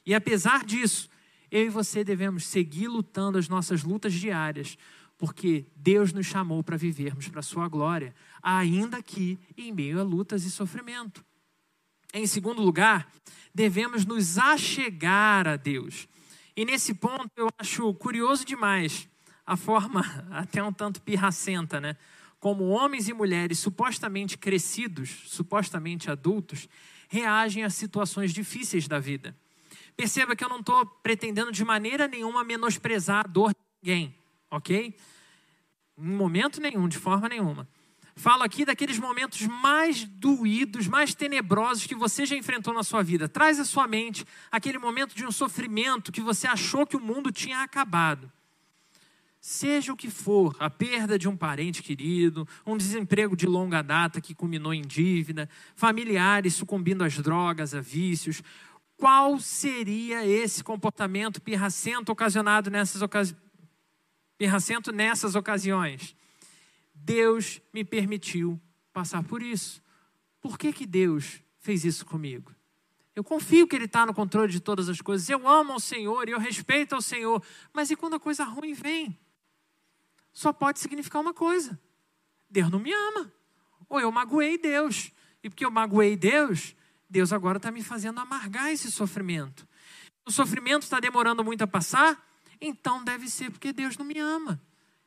[0.05, 1.09] E apesar disso,
[1.49, 4.77] eu e você devemos seguir lutando as nossas lutas diárias,
[5.17, 10.03] porque Deus nos chamou para vivermos para a sua glória, ainda que em meio a
[10.03, 11.23] lutas e sofrimento.
[12.13, 13.09] Em segundo lugar,
[13.53, 16.07] devemos nos achegar a Deus.
[16.55, 19.07] E nesse ponto eu acho curioso demais
[19.45, 21.95] a forma até um tanto pirracenta, né?
[22.41, 26.67] como homens e mulheres supostamente crescidos, supostamente adultos,
[27.07, 29.37] reagem a situações difíceis da vida.
[29.95, 34.15] Perceba que eu não estou pretendendo de maneira nenhuma menosprezar a dor de ninguém,
[34.49, 34.97] ok?
[35.95, 37.67] Em momento nenhum, de forma nenhuma.
[38.15, 43.29] Falo aqui daqueles momentos mais doídos, mais tenebrosos que você já enfrentou na sua vida.
[43.29, 47.31] Traz à sua mente aquele momento de um sofrimento que você achou que o mundo
[47.31, 48.31] tinha acabado.
[49.39, 54.21] Seja o que for, a perda de um parente querido, um desemprego de longa data
[54.21, 58.43] que culminou em dívida, familiares sucumbindo às drogas, a vícios,
[58.97, 63.35] qual seria esse comportamento pirracento ocasionado nessas ocasi...
[64.37, 66.15] pirracento nessas ocasiões?
[67.03, 68.59] Deus me permitiu
[68.93, 69.81] passar por isso.
[70.39, 72.53] Por que, que Deus fez isso comigo?
[73.15, 75.29] Eu confio que Ele está no controle de todas as coisas.
[75.29, 77.43] Eu amo ao Senhor e eu respeito ao Senhor.
[77.73, 79.17] Mas e quando a coisa ruim vem?
[80.33, 81.79] só pode significar uma coisa:
[82.49, 83.31] Deus não me ama.
[83.89, 85.11] Ou eu magoei Deus.
[85.43, 86.75] E porque eu magoei Deus,
[87.09, 89.67] Deus agora está me fazendo amargar esse sofrimento.
[90.23, 92.23] O sofrimento está demorando muito a passar,
[92.59, 94.61] então deve ser porque Deus não me ama.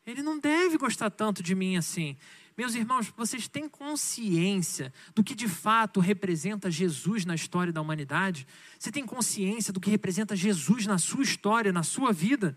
[0.07, 2.17] Ele não deve gostar tanto de mim assim.
[2.57, 8.47] Meus irmãos, vocês têm consciência do que de fato representa Jesus na história da humanidade?
[8.79, 12.57] Você tem consciência do que representa Jesus na sua história, na sua vida?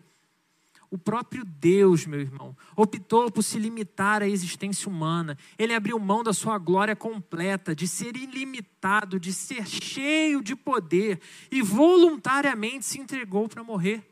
[0.89, 5.37] O próprio Deus, meu irmão, optou por se limitar à existência humana.
[5.57, 11.19] Ele abriu mão da sua glória completa, de ser ilimitado, de ser cheio de poder
[11.51, 14.07] e voluntariamente se entregou para morrer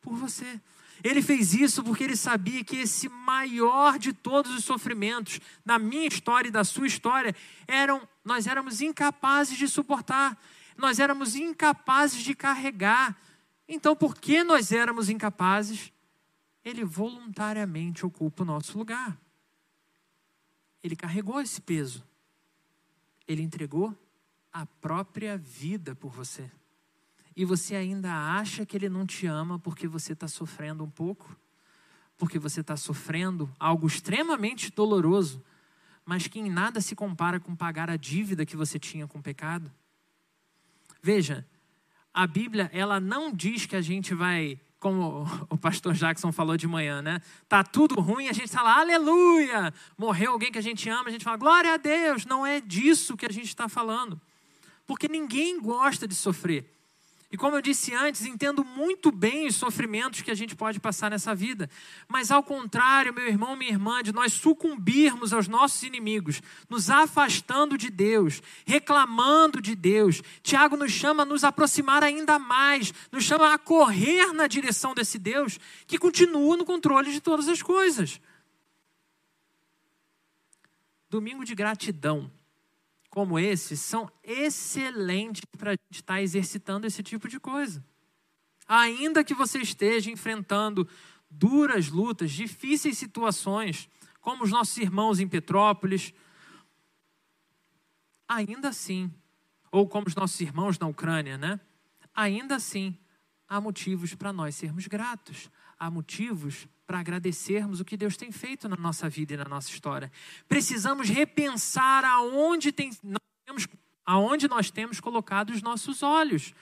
[0.00, 0.60] por você.
[1.02, 6.06] Ele fez isso porque ele sabia que esse maior de todos os sofrimentos, na minha
[6.06, 7.34] história e da sua história,
[7.66, 10.40] eram nós éramos incapazes de suportar,
[10.76, 13.16] nós éramos incapazes de carregar.
[13.68, 15.92] Então, por que nós éramos incapazes?
[16.64, 19.18] Ele voluntariamente ocupa o nosso lugar.
[20.82, 22.02] Ele carregou esse peso.
[23.28, 23.96] Ele entregou
[24.52, 26.50] a própria vida por você.
[27.36, 31.36] E você ainda acha que ele não te ama porque você está sofrendo um pouco?
[32.16, 35.42] Porque você está sofrendo algo extremamente doloroso,
[36.04, 39.22] mas que em nada se compara com pagar a dívida que você tinha com o
[39.22, 39.70] pecado?
[41.02, 41.44] Veja,
[42.12, 46.68] a Bíblia, ela não diz que a gente vai, como o pastor Jackson falou de
[46.68, 47.20] manhã, né?
[47.48, 49.74] Tá tudo ruim, a gente fala, aleluia!
[49.98, 52.24] Morreu alguém que a gente ama, a gente fala, glória a Deus!
[52.24, 54.20] Não é disso que a gente está falando.
[54.86, 56.70] Porque ninguém gosta de sofrer.
[57.34, 61.10] E como eu disse antes, entendo muito bem os sofrimentos que a gente pode passar
[61.10, 61.68] nessa vida.
[62.06, 67.76] Mas ao contrário, meu irmão, minha irmã, de nós sucumbirmos aos nossos inimigos, nos afastando
[67.76, 73.52] de Deus, reclamando de Deus, Tiago nos chama a nos aproximar ainda mais, nos chama
[73.52, 78.20] a correr na direção desse Deus que continua no controle de todas as coisas.
[81.10, 82.30] Domingo de gratidão
[83.14, 87.86] como esse são excelentes para a gente estar tá exercitando esse tipo de coisa.
[88.66, 90.88] Ainda que você esteja enfrentando
[91.30, 93.88] duras lutas, difíceis situações,
[94.20, 96.12] como os nossos irmãos em Petrópolis,
[98.26, 99.14] ainda assim,
[99.70, 101.60] ou como os nossos irmãos na Ucrânia, né?
[102.12, 102.98] Ainda assim,
[103.48, 105.48] há motivos para nós sermos gratos,
[105.78, 109.70] há motivos para agradecermos o que Deus tem feito na nossa vida e na nossa
[109.70, 110.10] história.
[110.48, 113.68] Precisamos repensar aonde, tem, nós temos,
[114.04, 116.54] aonde nós temos colocado os nossos olhos.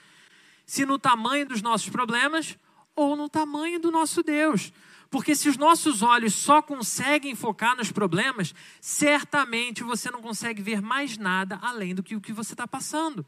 [0.65, 2.57] Se no tamanho dos nossos problemas
[2.95, 4.71] ou no tamanho do nosso Deus.
[5.09, 10.81] Porque se os nossos olhos só conseguem focar nos problemas, certamente você não consegue ver
[10.81, 13.25] mais nada além do que o que você está passando.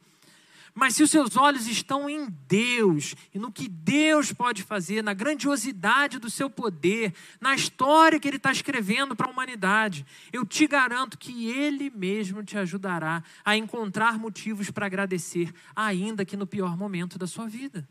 [0.77, 5.13] Mas se os seus olhos estão em Deus e no que Deus pode fazer, na
[5.13, 10.67] grandiosidade do seu poder, na história que Ele está escrevendo para a humanidade, eu te
[10.67, 16.75] garanto que Ele mesmo te ajudará a encontrar motivos para agradecer, ainda que no pior
[16.75, 17.87] momento da sua vida.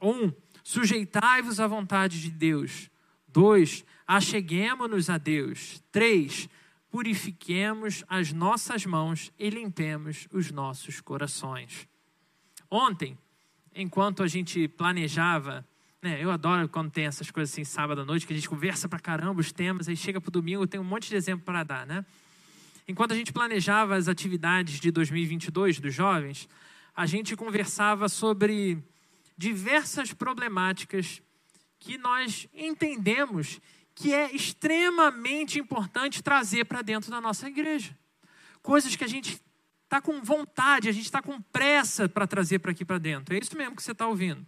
[0.00, 2.88] Um, sujeitai-vos à vontade de Deus.
[3.26, 5.82] Dois, acheguemo-nos a Deus.
[5.90, 6.48] Três,
[6.90, 11.88] purifiquemos as nossas mãos e limpemos os nossos corações.
[12.70, 13.18] Ontem,
[13.74, 15.66] enquanto a gente planejava,
[16.00, 18.88] né, eu adoro quando tem essas coisas assim, sábado à noite, que a gente conversa
[18.88, 21.86] pra caramba os temas, aí chega pro domingo, tem um monte de exemplo para dar,
[21.86, 22.04] né?
[22.88, 26.48] Enquanto a gente planejava as atividades de 2022 dos jovens,
[26.94, 28.78] a gente conversava sobre
[29.36, 31.20] diversas problemáticas
[31.78, 33.60] que nós entendemos
[33.96, 37.96] que é extremamente importante trazer para dentro da nossa igreja.
[38.62, 39.40] Coisas que a gente
[39.84, 43.34] está com vontade, a gente está com pressa para trazer para aqui para dentro.
[43.34, 44.46] É isso mesmo que você está ouvindo.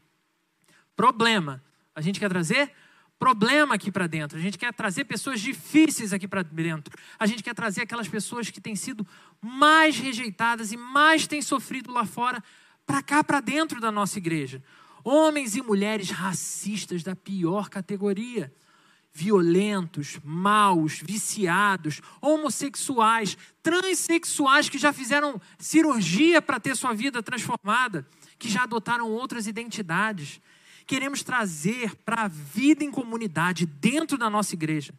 [0.95, 1.65] Problema.
[1.95, 2.71] A gente quer trazer
[3.19, 4.37] problema aqui para dentro.
[4.37, 6.95] A gente quer trazer pessoas difíceis aqui para dentro.
[7.19, 9.07] A gente quer trazer aquelas pessoas que têm sido
[9.41, 12.45] mais rejeitadas e mais têm sofrido lá fora
[12.85, 14.63] para cá para dentro da nossa igreja.
[15.03, 18.53] Homens e mulheres racistas da pior categoria
[19.13, 28.07] violentos, maus, viciados, homossexuais, transexuais que já fizeram cirurgia para ter sua vida transformada,
[28.39, 30.41] que já adotaram outras identidades.
[30.87, 34.95] Queremos trazer para a vida em comunidade, dentro da nossa igreja,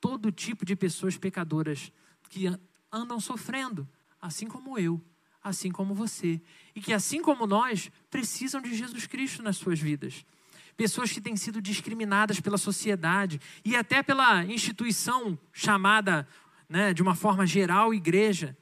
[0.00, 1.92] todo tipo de pessoas pecadoras
[2.28, 2.46] que
[2.90, 3.86] andam sofrendo,
[4.20, 5.00] assim como eu,
[5.42, 6.40] assim como você,
[6.74, 10.24] e que, assim como nós, precisam de Jesus Cristo nas suas vidas
[10.76, 16.26] pessoas que têm sido discriminadas pela sociedade e até pela instituição chamada,
[16.68, 18.56] né, de uma forma geral, igreja.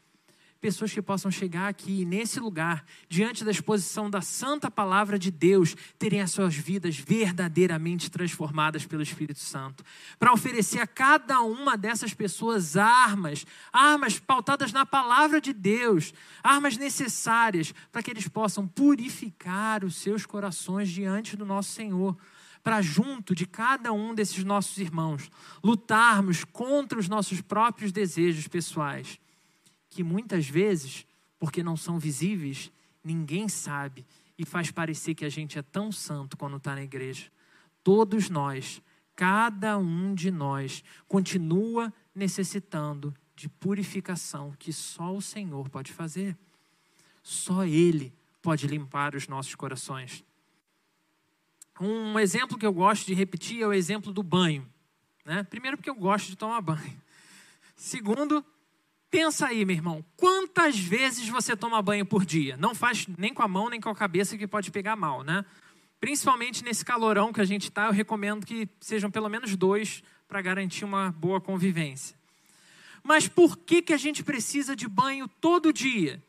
[0.60, 5.74] Pessoas que possam chegar aqui, nesse lugar, diante da exposição da santa palavra de Deus,
[5.98, 9.82] terem as suas vidas verdadeiramente transformadas pelo Espírito Santo.
[10.18, 16.76] Para oferecer a cada uma dessas pessoas armas, armas pautadas na palavra de Deus, armas
[16.76, 22.14] necessárias para que eles possam purificar os seus corações diante do nosso Senhor
[22.62, 25.30] para junto de cada um desses nossos irmãos
[25.64, 29.18] lutarmos contra os nossos próprios desejos pessoais
[29.90, 31.04] que muitas vezes,
[31.38, 32.70] porque não são visíveis,
[33.04, 34.06] ninguém sabe
[34.38, 37.30] e faz parecer que a gente é tão santo quando está na igreja.
[37.82, 38.80] Todos nós,
[39.14, 46.36] cada um de nós, continua necessitando de purificação que só o Senhor pode fazer.
[47.22, 50.24] Só Ele pode limpar os nossos corações.
[51.80, 54.66] Um exemplo que eu gosto de repetir é o exemplo do banho.
[55.24, 55.42] Né?
[55.42, 57.00] Primeiro, porque eu gosto de tomar banho.
[57.76, 58.44] Segundo,
[59.10, 62.56] Pensa aí, meu irmão, quantas vezes você toma banho por dia?
[62.56, 65.44] Não faz nem com a mão nem com a cabeça que pode pegar mal, né?
[65.98, 70.40] Principalmente nesse calorão que a gente está, eu recomendo que sejam pelo menos dois para
[70.40, 72.16] garantir uma boa convivência.
[73.02, 76.22] Mas por que, que a gente precisa de banho todo dia?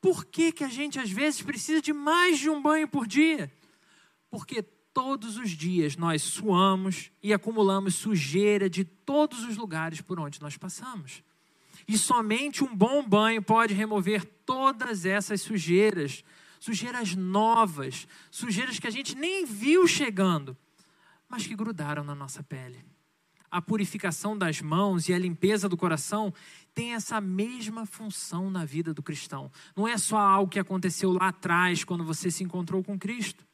[0.00, 3.52] Por que, que a gente às vezes precisa de mais de um banho por dia?
[4.30, 10.40] Porque todos os dias nós suamos e acumulamos sujeira de todos os lugares por onde
[10.40, 11.24] nós passamos.
[11.88, 16.22] E somente um bom banho pode remover todas essas sujeiras,
[16.60, 20.56] sujeiras novas, sujeiras que a gente nem viu chegando,
[21.28, 22.84] mas que grudaram na nossa pele
[23.50, 26.32] a purificação das mãos e a limpeza do coração
[26.74, 29.50] tem essa mesma função na vida do cristão.
[29.74, 33.46] Não é só algo que aconteceu lá atrás, quando você se encontrou com Cristo.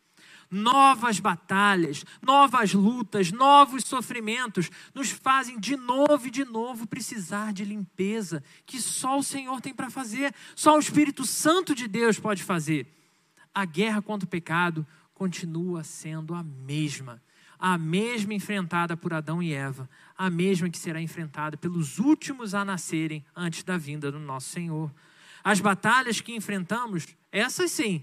[0.54, 7.64] Novas batalhas, novas lutas, novos sofrimentos nos fazem de novo e de novo precisar de
[7.64, 12.44] limpeza que só o Senhor tem para fazer, só o Espírito Santo de Deus pode
[12.44, 12.86] fazer.
[13.52, 17.20] A guerra contra o pecado continua sendo a mesma
[17.58, 19.88] a mesma enfrentada por Adão e Eva,
[20.18, 24.92] a mesma que será enfrentada pelos últimos a nascerem antes da vinda do nosso Senhor.
[25.42, 28.02] As batalhas que enfrentamos, essas sim,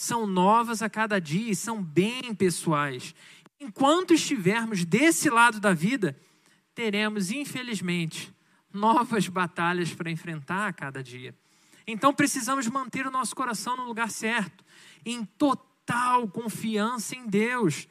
[0.00, 3.14] são novas a cada dia e são bem pessoais.
[3.60, 6.18] Enquanto estivermos desse lado da vida,
[6.74, 8.32] teremos, infelizmente,
[8.72, 11.34] novas batalhas para enfrentar a cada dia.
[11.86, 14.64] Então precisamos manter o nosso coração no lugar certo,
[15.04, 17.88] em total confiança em Deus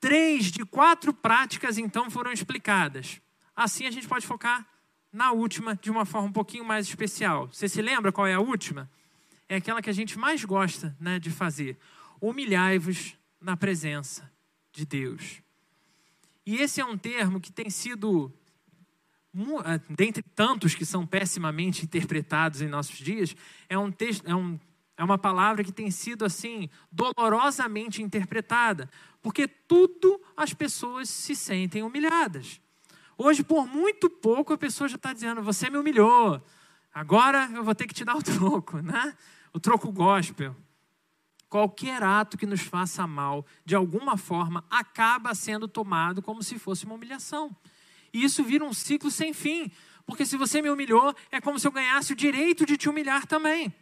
[0.00, 3.20] Três de quatro práticas, então, foram explicadas.
[3.54, 4.64] Assim a gente pode focar
[5.12, 7.48] na última de uma forma um pouquinho mais especial.
[7.48, 8.88] Você se lembra qual é a última?
[9.48, 11.78] É aquela que a gente mais gosta né, de fazer.
[12.20, 14.30] Humilhai-vos na presença
[14.72, 15.42] de Deus.
[16.44, 18.32] E esse é um termo que tem sido,
[19.64, 23.36] é, dentre tantos que são pessimamente interpretados em nossos dias,
[23.68, 24.58] é um, texto, é um
[24.98, 28.90] é uma palavra que tem sido assim dolorosamente interpretada,
[29.22, 32.60] porque tudo as pessoas se sentem humilhadas.
[33.16, 36.44] Hoje, por muito pouco, a pessoa já está dizendo: Você me humilhou,
[36.92, 39.16] agora eu vou ter que te dar o troco, né?
[39.58, 40.54] O troco gospel.
[41.48, 46.84] Qualquer ato que nos faça mal, de alguma forma, acaba sendo tomado como se fosse
[46.84, 47.50] uma humilhação.
[48.12, 49.68] E isso vira um ciclo sem fim,
[50.06, 53.26] porque se você me humilhou, é como se eu ganhasse o direito de te humilhar
[53.26, 53.74] também.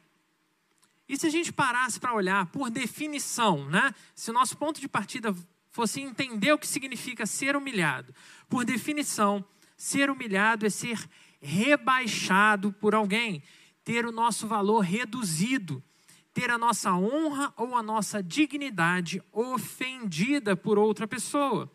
[1.07, 3.95] E se a gente parasse para olhar por definição, né?
[4.15, 5.37] Se o nosso ponto de partida
[5.71, 8.15] fosse entender o que significa ser humilhado,
[8.49, 9.45] por definição,
[9.77, 11.07] ser humilhado é ser
[11.39, 13.43] rebaixado por alguém,
[13.87, 15.81] ter o nosso valor reduzido,
[16.35, 21.71] ter a nossa honra ou a nossa dignidade ofendida por outra pessoa.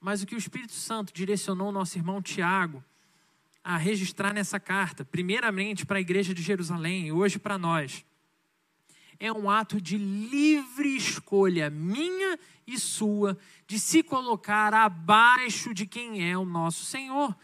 [0.00, 2.82] Mas o que o Espírito Santo direcionou nosso irmão Tiago
[3.62, 8.04] a registrar nessa carta, primeiramente para a igreja de Jerusalém e hoje para nós,
[9.20, 16.28] é um ato de livre escolha minha e sua de se colocar abaixo de quem
[16.28, 17.36] é o nosso Senhor,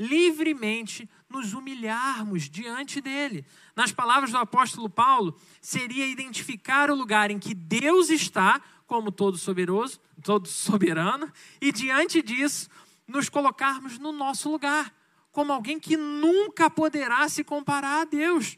[0.00, 3.44] livremente nos humilharmos diante dele.
[3.76, 9.36] Nas palavras do apóstolo Paulo, seria identificar o lugar em que Deus está como todo
[9.36, 12.70] soberoso, todo soberano, e diante disso
[13.06, 14.92] nos colocarmos no nosso lugar
[15.30, 18.56] como alguém que nunca poderá se comparar a Deus.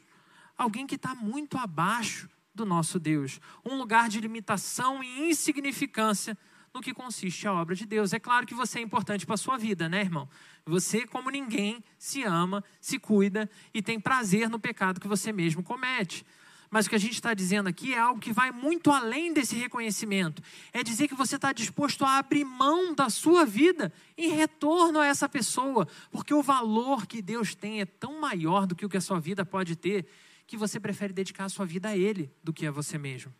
[0.57, 3.39] Alguém que está muito abaixo do nosso Deus.
[3.65, 6.37] Um lugar de limitação e insignificância
[6.73, 8.13] no que consiste a obra de Deus.
[8.13, 10.27] É claro que você é importante para a sua vida, né, irmão?
[10.65, 15.61] Você, como ninguém, se ama, se cuida e tem prazer no pecado que você mesmo
[15.61, 16.25] comete.
[16.71, 19.55] Mas o que a gente está dizendo aqui é algo que vai muito além desse
[19.55, 20.41] reconhecimento.
[20.71, 25.05] É dizer que você está disposto a abrir mão da sua vida em retorno a
[25.05, 28.97] essa pessoa, porque o valor que Deus tem é tão maior do que o que
[28.97, 30.07] a sua vida pode ter,
[30.47, 33.31] que você prefere dedicar a sua vida a Ele do que a você mesmo.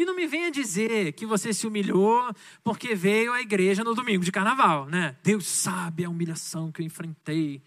[0.00, 2.34] E não me venha dizer que você se humilhou
[2.64, 5.14] porque veio à igreja no domingo de carnaval, né?
[5.22, 7.62] Deus sabe a humilhação que eu enfrentei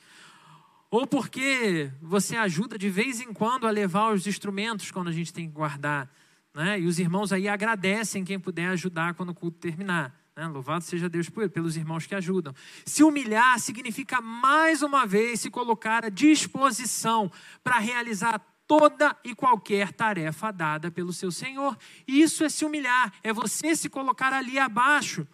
[0.89, 5.33] ou porque você ajuda de vez em quando a levar os instrumentos quando a gente
[5.33, 6.07] tem que guardar.
[6.53, 6.79] Né?
[6.79, 10.15] E os irmãos aí agradecem quem puder ajudar quando o culto terminar.
[10.35, 10.47] Né?
[10.47, 12.53] Louvado seja Deus por, pelos irmãos que ajudam.
[12.85, 17.31] Se humilhar significa mais uma vez se colocar à disposição
[17.63, 21.77] para realizar toda e qualquer tarefa dada pelo seu Senhor.
[22.07, 25.27] Isso é se humilhar, é você se colocar ali abaixo.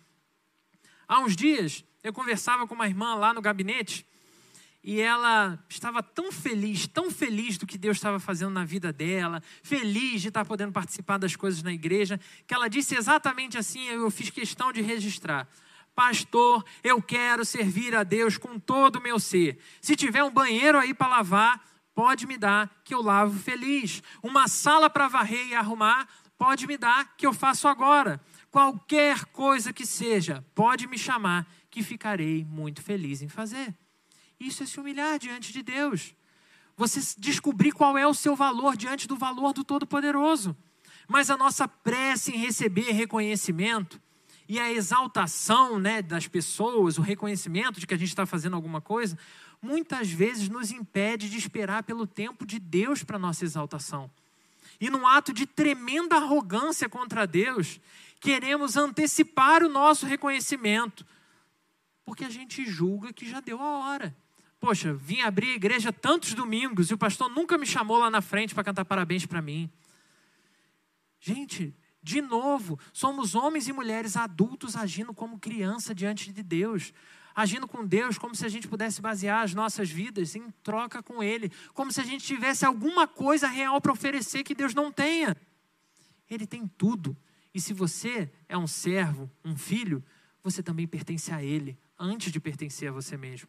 [1.08, 4.06] Há uns dias eu conversava com uma irmã lá no gabinete
[4.84, 9.44] e ela estava tão feliz, tão feliz do que Deus estava fazendo na vida dela,
[9.62, 14.10] feliz de estar podendo participar das coisas na igreja, que ela disse exatamente assim, eu
[14.10, 15.48] fiz questão de registrar.
[15.94, 19.60] pastor, eu quero servir a Deus com todo o meu ser.
[19.82, 21.69] Se tiver um banheiro aí para lavar,
[22.00, 24.02] pode me dar que eu lavo feliz.
[24.24, 28.22] Uma sala para varrer e arrumar, pode me dar que eu faço agora.
[28.50, 33.76] Qualquer coisa que seja, pode me chamar que ficarei muito feliz em fazer.
[34.40, 36.16] Isso é se humilhar diante de Deus.
[36.78, 40.56] Você descobrir qual é o seu valor diante do valor do Todo-Poderoso.
[41.06, 44.02] Mas a nossa prece em receber reconhecimento
[44.50, 48.80] e a exaltação né, das pessoas, o reconhecimento de que a gente está fazendo alguma
[48.80, 49.16] coisa,
[49.62, 54.10] muitas vezes nos impede de esperar pelo tempo de Deus para nossa exaltação.
[54.80, 57.80] E num ato de tremenda arrogância contra Deus,
[58.20, 61.06] queremos antecipar o nosso reconhecimento,
[62.06, 64.16] porque a gente julga que já deu a hora.
[64.60, 68.22] Poxa, vim abrir a igreja tantos domingos e o pastor nunca me chamou lá na
[68.22, 69.70] frente para cantar parabéns para mim.
[71.20, 76.94] Gente, de novo, somos homens e mulheres adultos agindo como criança diante de Deus
[77.42, 81.24] agindo com Deus como se a gente pudesse basear as nossas vidas em troca com
[81.24, 85.38] Ele, como se a gente tivesse alguma coisa real para oferecer que Deus não tenha.
[86.30, 87.16] Ele tem tudo.
[87.54, 90.04] E se você é um servo, um filho,
[90.44, 93.48] você também pertence a Ele, antes de pertencer a você mesmo.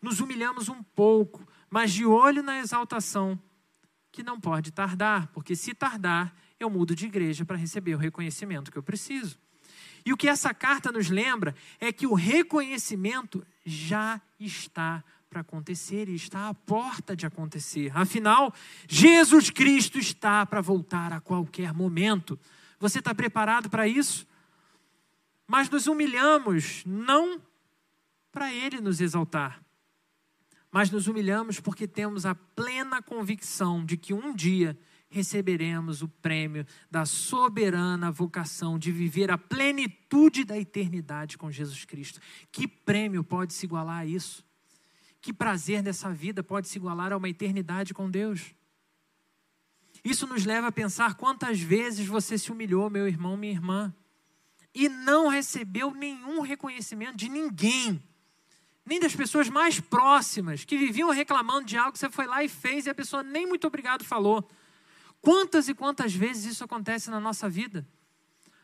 [0.00, 3.36] Nos humilhamos um pouco, mas de olho na exaltação,
[4.12, 8.70] que não pode tardar, porque se tardar, eu mudo de igreja para receber o reconhecimento
[8.70, 9.36] que eu preciso.
[10.04, 16.08] E o que essa carta nos lembra é que o reconhecimento já está para acontecer
[16.08, 17.90] e está à porta de acontecer.
[17.96, 18.54] Afinal,
[18.88, 22.38] Jesus Cristo está para voltar a qualquer momento.
[22.78, 24.26] Você está preparado para isso?
[25.46, 27.40] Mas nos humilhamos não
[28.30, 29.62] para Ele nos exaltar,
[30.70, 34.78] mas nos humilhamos porque temos a plena convicção de que um dia
[35.14, 42.20] receberemos o prêmio da soberana vocação de viver a plenitude da eternidade com Jesus Cristo.
[42.50, 44.44] Que prêmio pode se igualar a isso?
[45.20, 48.56] Que prazer dessa vida pode se igualar a uma eternidade com Deus?
[50.04, 53.94] Isso nos leva a pensar quantas vezes você se humilhou, meu irmão, minha irmã,
[54.74, 58.02] e não recebeu nenhum reconhecimento de ninguém,
[58.84, 62.48] nem das pessoas mais próximas, que viviam reclamando de algo que você foi lá e
[62.48, 64.50] fez e a pessoa nem muito obrigado falou.
[65.24, 67.86] Quantas e quantas vezes isso acontece na nossa vida?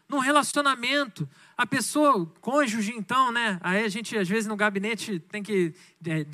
[0.06, 3.58] Num relacionamento, a pessoa, cônjuge, então, né?
[3.62, 5.72] Aí a gente, às vezes, no gabinete tem que
[6.04, 6.24] é,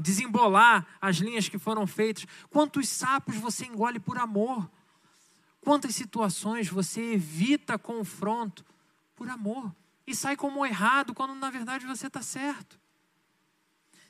[0.00, 2.26] desembolar as linhas que foram feitas.
[2.50, 4.68] Quantos sapos você engole por amor?
[5.62, 8.64] Quantas situações você evita confronto
[9.14, 9.74] por amor?
[10.06, 12.79] E sai como errado quando, na verdade, você está certo.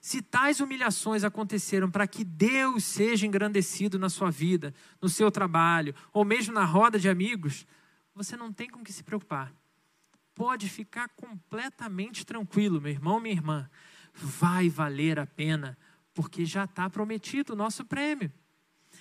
[0.00, 5.94] Se tais humilhações aconteceram para que Deus seja engrandecido na sua vida, no seu trabalho,
[6.12, 7.66] ou mesmo na roda de amigos,
[8.14, 9.52] você não tem com que se preocupar.
[10.34, 13.70] Pode ficar completamente tranquilo, meu irmão, minha irmã.
[14.14, 15.76] Vai valer a pena,
[16.14, 18.32] porque já está prometido o nosso prêmio.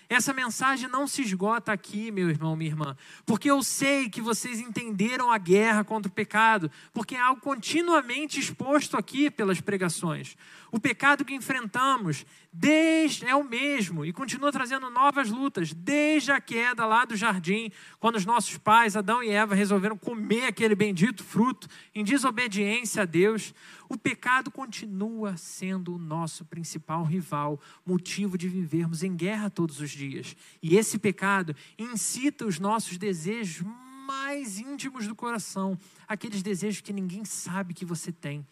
[0.09, 2.97] Essa mensagem não se esgota aqui, meu irmão, minha irmã,
[3.27, 8.39] porque eu sei que vocês entenderam a guerra contra o pecado, porque é algo continuamente
[8.39, 10.35] exposto aqui pelas pregações.
[10.71, 16.41] O pecado que enfrentamos desde, é o mesmo e continua trazendo novas lutas, desde a
[16.41, 21.23] queda lá do jardim, quando os nossos pais, Adão e Eva, resolveram comer aquele bendito
[21.23, 23.53] fruto em desobediência a Deus.
[23.87, 29.91] O pecado continua sendo o nosso principal rival, motivo de vivermos em guerra todos os
[29.91, 30.35] dias.
[30.61, 33.65] E esse pecado incita os nossos desejos
[34.07, 35.77] mais íntimos do coração,
[36.07, 38.43] aqueles desejos que ninguém sabe que você tem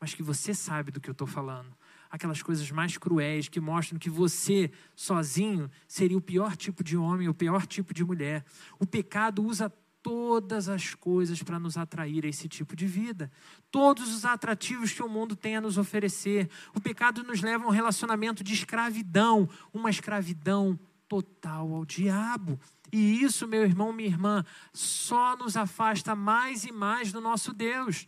[0.00, 1.74] mas que você sabe do que eu estou falando.
[2.16, 7.28] Aquelas coisas mais cruéis que mostram que você, sozinho, seria o pior tipo de homem,
[7.28, 8.42] o pior tipo de mulher.
[8.80, 9.70] O pecado usa
[10.02, 13.30] todas as coisas para nos atrair a esse tipo de vida.
[13.70, 16.48] Todos os atrativos que o mundo tem a nos oferecer.
[16.74, 22.58] O pecado nos leva a um relacionamento de escravidão, uma escravidão total ao diabo.
[22.90, 24.42] E isso, meu irmão, minha irmã,
[24.72, 28.06] só nos afasta mais e mais do nosso Deus.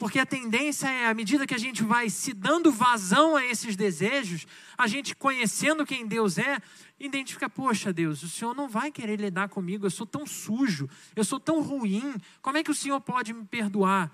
[0.00, 3.76] Porque a tendência é, à medida que a gente vai se dando vazão a esses
[3.76, 4.46] desejos,
[4.78, 6.58] a gente conhecendo quem Deus é,
[6.98, 11.22] identifica: poxa, Deus, o Senhor não vai querer lidar comigo, eu sou tão sujo, eu
[11.22, 14.10] sou tão ruim, como é que o Senhor pode me perdoar?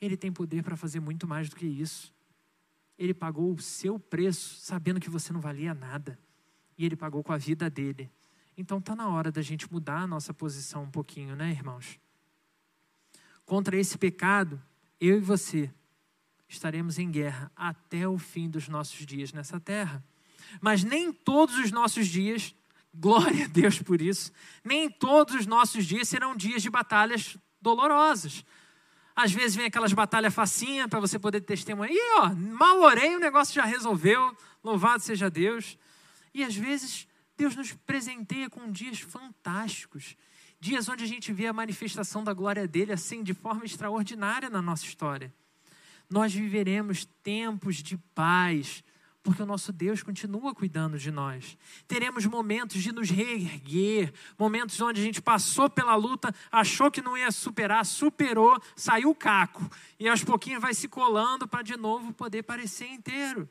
[0.00, 2.14] Ele tem poder para fazer muito mais do que isso.
[2.96, 6.16] Ele pagou o seu preço, sabendo que você não valia nada,
[6.78, 8.08] e ele pagou com a vida dele.
[8.56, 11.98] Então está na hora da gente mudar a nossa posição um pouquinho, né, irmãos?
[13.44, 14.62] Contra esse pecado,
[15.08, 15.70] eu e você
[16.48, 20.04] estaremos em guerra até o fim dos nossos dias nessa terra.
[20.60, 22.54] Mas nem todos os nossos dias,
[22.92, 24.32] glória a Deus por isso,
[24.62, 28.44] nem todos os nossos dias serão dias de batalhas dolorosas.
[29.16, 31.92] Às vezes vem aquelas batalhas facinhas para você poder testemunhar.
[31.92, 34.36] E ó, mal orei, o negócio já resolveu.
[34.62, 35.78] Louvado seja Deus.
[36.32, 40.16] E às vezes Deus nos presenteia com dias fantásticos.
[40.64, 44.62] Dias onde a gente vê a manifestação da glória dele assim de forma extraordinária na
[44.62, 45.30] nossa história.
[46.08, 48.82] Nós viveremos tempos de paz,
[49.22, 51.58] porque o nosso Deus continua cuidando de nós.
[51.86, 57.14] Teremos momentos de nos reerguer, momentos onde a gente passou pela luta, achou que não
[57.14, 62.10] ia superar, superou, saiu o caco, e aos pouquinhos vai se colando para de novo
[62.14, 63.46] poder parecer inteiro.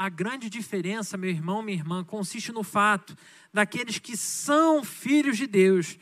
[0.00, 3.14] A grande diferença, meu irmão, minha irmã, consiste no fato
[3.52, 5.98] daqueles que são filhos de Deus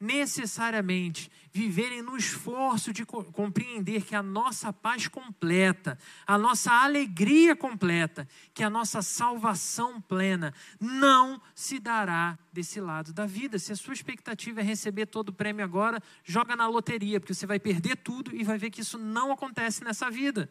[0.00, 8.26] necessariamente viverem no esforço de compreender que a nossa paz completa, a nossa alegria completa,
[8.54, 13.58] que a nossa salvação plena não se dará desse lado da vida.
[13.58, 17.44] Se a sua expectativa é receber todo o prêmio agora, joga na loteria, porque você
[17.44, 20.50] vai perder tudo e vai ver que isso não acontece nessa vida.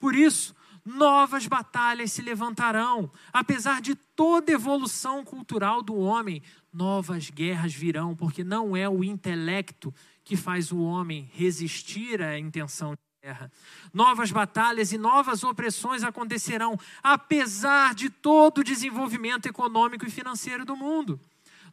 [0.00, 3.10] Por isso, novas batalhas se levantarão.
[3.32, 9.94] Apesar de toda evolução cultural do homem, novas guerras virão, porque não é o intelecto
[10.24, 13.50] que faz o homem resistir à intenção de guerra.
[13.92, 20.76] Novas batalhas e novas opressões acontecerão, apesar de todo o desenvolvimento econômico e financeiro do
[20.76, 21.20] mundo.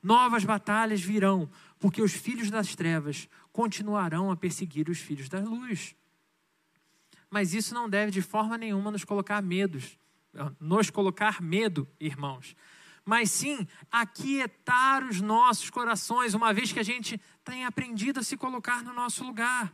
[0.01, 1.49] Novas batalhas virão,
[1.79, 5.95] porque os filhos das trevas continuarão a perseguir os filhos da luz
[7.29, 9.97] mas isso não deve de forma nenhuma nos colocar medos,
[10.59, 12.55] nos colocar medo, irmãos.
[13.05, 18.37] Mas sim aquietar os nossos corações, uma vez que a gente tem aprendido a se
[18.37, 19.73] colocar no nosso lugar.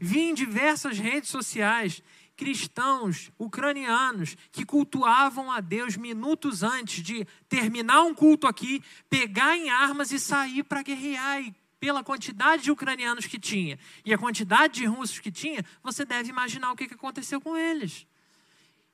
[0.00, 2.02] Vi em diversas redes sociais
[2.36, 9.70] cristãos ucranianos que cultuavam a Deus minutos antes de terminar um culto aqui, pegar em
[9.70, 14.74] armas e sair para guerrear e pela quantidade de ucranianos que tinha e a quantidade
[14.74, 18.06] de russos que tinha, você deve imaginar o que aconteceu com eles.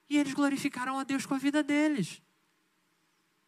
[0.08, 2.20] E eles glorificaram a Deus com a vida deles.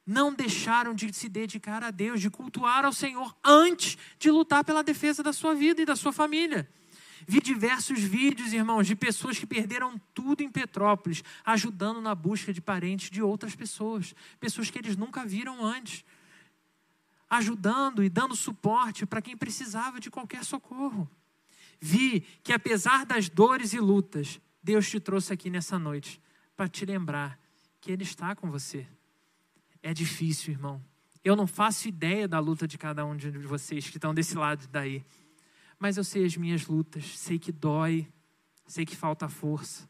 [0.07, 4.83] Não deixaram de se dedicar a Deus, de cultuar ao Senhor antes de lutar pela
[4.83, 6.69] defesa da sua vida e da sua família.
[7.27, 12.61] Vi diversos vídeos, irmãos, de pessoas que perderam tudo em Petrópolis, ajudando na busca de
[12.61, 16.05] parentes de outras pessoas, pessoas que eles nunca viram antes
[17.33, 21.11] ajudando e dando suporte para quem precisava de qualquer socorro.
[21.81, 26.21] Vi que apesar das dores e lutas, Deus te trouxe aqui nessa noite
[26.55, 27.41] para te lembrar
[27.81, 28.87] que Ele está com você.
[29.83, 30.85] É difícil, irmão.
[31.25, 34.69] Eu não faço ideia da luta de cada um de vocês que estão desse lado
[34.71, 35.03] daí.
[35.79, 38.07] Mas eu sei as minhas lutas, sei que dói,
[38.67, 39.89] sei que falta força.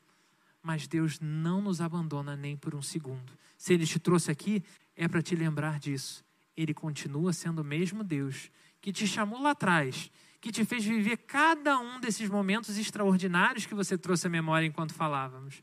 [0.62, 3.32] Mas Deus não nos abandona nem por um segundo.
[3.58, 4.62] Se Ele te trouxe aqui,
[4.94, 6.24] é para te lembrar disso
[6.56, 8.50] ele continua sendo o mesmo Deus
[8.80, 13.74] que te chamou lá atrás, que te fez viver cada um desses momentos extraordinários que
[13.74, 15.62] você trouxe à memória enquanto falávamos.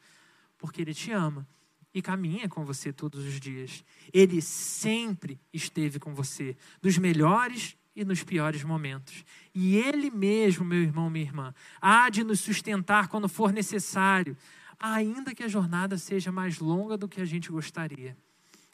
[0.58, 1.46] Porque Ele te ama
[1.94, 3.84] e caminha com você todos os dias.
[4.14, 9.26] Ele sempre esteve com você, nos melhores e nos piores momentos.
[9.54, 14.38] E Ele mesmo, meu irmão, minha irmã, há de nos sustentar quando for necessário,
[14.80, 18.16] ainda que a jornada seja mais longa do que a gente gostaria.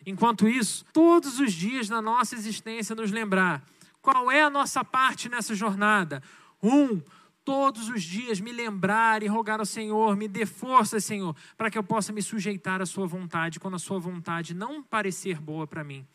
[0.06, 3.64] Enquanto isso, todos os dias da nossa existência, nos lembrar
[4.02, 6.22] qual é a nossa parte nessa jornada.
[6.62, 7.02] Um,
[7.44, 11.78] todos os dias me lembrar e rogar ao Senhor, me dê força, Senhor, para que
[11.78, 15.84] eu possa me sujeitar à Sua vontade, quando a Sua vontade não parecer boa para
[15.84, 16.06] mim.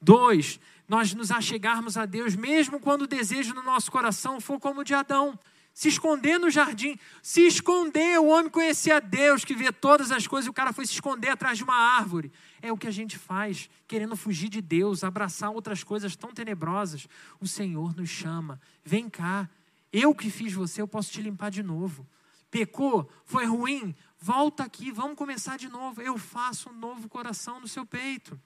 [0.00, 0.58] Dois,
[0.88, 4.84] nós nos achegarmos a Deus, mesmo quando o desejo no nosso coração for como o
[4.84, 5.38] de Adão
[5.76, 8.18] se esconder no jardim, se esconder.
[8.18, 11.28] O homem conhecia Deus, que vê todas as coisas, e o cara foi se esconder
[11.28, 12.32] atrás de uma árvore.
[12.62, 17.06] É o que a gente faz, querendo fugir de Deus, abraçar outras coisas tão tenebrosas.
[17.38, 19.50] O Senhor nos chama, vem cá,
[19.92, 22.08] eu que fiz você, eu posso te limpar de novo.
[22.50, 26.00] Pecou, foi ruim, volta aqui, vamos começar de novo.
[26.00, 28.40] Eu faço um novo coração no seu peito.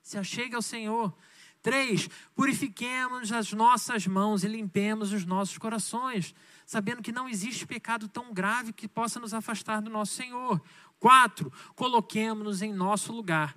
[0.00, 1.14] Se achegue ao Senhor.
[1.60, 6.34] Três, purifiquemos as nossas mãos e limpemos os nossos corações
[6.66, 10.60] sabendo que não existe pecado tão grave que possa nos afastar do nosso Senhor.
[10.98, 13.56] Quatro, coloquemos-nos em nosso lugar,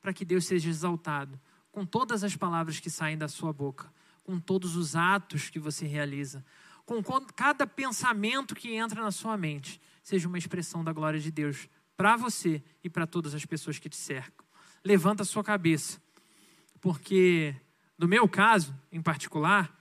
[0.00, 1.40] para que Deus seja exaltado,
[1.70, 3.92] com todas as palavras que saem da sua boca,
[4.24, 6.44] com todos os atos que você realiza,
[6.84, 7.02] com
[7.34, 12.16] cada pensamento que entra na sua mente, seja uma expressão da glória de Deus para
[12.16, 14.46] você e para todas as pessoas que te cercam.
[14.84, 16.00] Levanta a sua cabeça,
[16.80, 17.54] porque
[17.98, 19.76] no meu caso, em particular,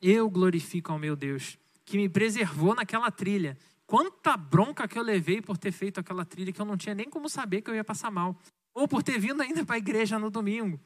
[0.00, 3.56] eu glorifico ao meu Deus que me preservou naquela trilha.
[3.86, 7.08] Quanta bronca que eu levei por ter feito aquela trilha que eu não tinha nem
[7.08, 8.36] como saber que eu ia passar mal.
[8.74, 10.78] Ou por ter vindo ainda para a igreja no domingo.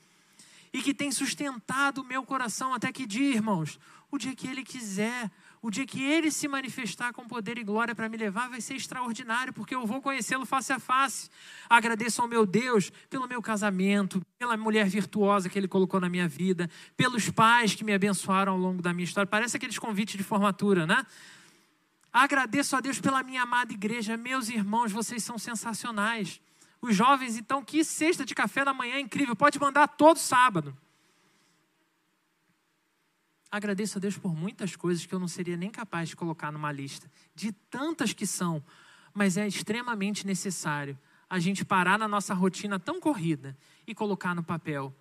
[0.73, 3.81] e que tem sustentado o meu coração até que dia, irmãos?
[4.09, 5.29] O dia que Ele quiser,
[5.63, 8.75] o dia que Ele se manifestar com poder e glória para me levar, vai ser
[8.75, 11.29] extraordinário, porque eu vou conhecê-lo face a face.
[11.69, 16.27] Agradeço ao meu Deus pelo meu casamento, pela mulher virtuosa que Ele colocou na minha
[16.27, 19.27] vida, pelos pais que me abençoaram ao longo da minha história.
[19.27, 21.05] Parece aqueles convites de formatura, né?
[22.11, 24.17] Agradeço a Deus pela minha amada igreja.
[24.17, 26.41] Meus irmãos, vocês são sensacionais.
[26.81, 29.37] Os jovens, então, que cesta de café da manhã incrível.
[29.37, 30.75] Pode mandar todo sábado.
[33.51, 36.71] Agradeço a Deus por muitas coisas que eu não seria nem capaz de colocar numa
[36.71, 38.63] lista, de tantas que são,
[39.13, 40.97] mas é extremamente necessário
[41.29, 44.95] a gente parar na nossa rotina tão corrida e colocar no papel.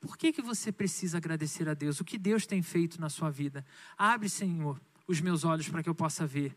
[0.00, 1.98] Por que, que você precisa agradecer a Deus?
[1.98, 3.66] O que Deus tem feito na sua vida?
[3.96, 6.56] Abre, Senhor, os meus olhos para que eu possa ver.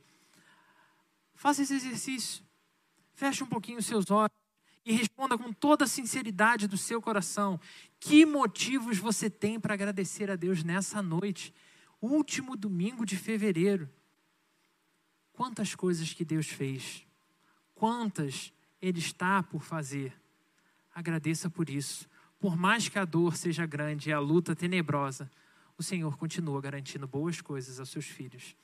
[1.34, 2.44] Faça esse exercício.
[3.14, 4.41] Feche um pouquinho os seus olhos
[4.86, 7.60] e responda com toda a sinceridade do seu coração:
[8.00, 11.54] que motivos você tem para agradecer a Deus nessa noite,
[12.02, 13.90] último domingo de fevereiro?
[15.34, 17.06] Quantas coisas que Deus fez,
[17.74, 18.52] quantas
[18.82, 20.14] Ele está por fazer.
[20.94, 22.10] Agradeça por isso.
[22.38, 25.32] Por mais que a dor seja grande e a luta tenebrosa,
[25.78, 28.56] o Senhor continua garantindo boas coisas aos seus filhos.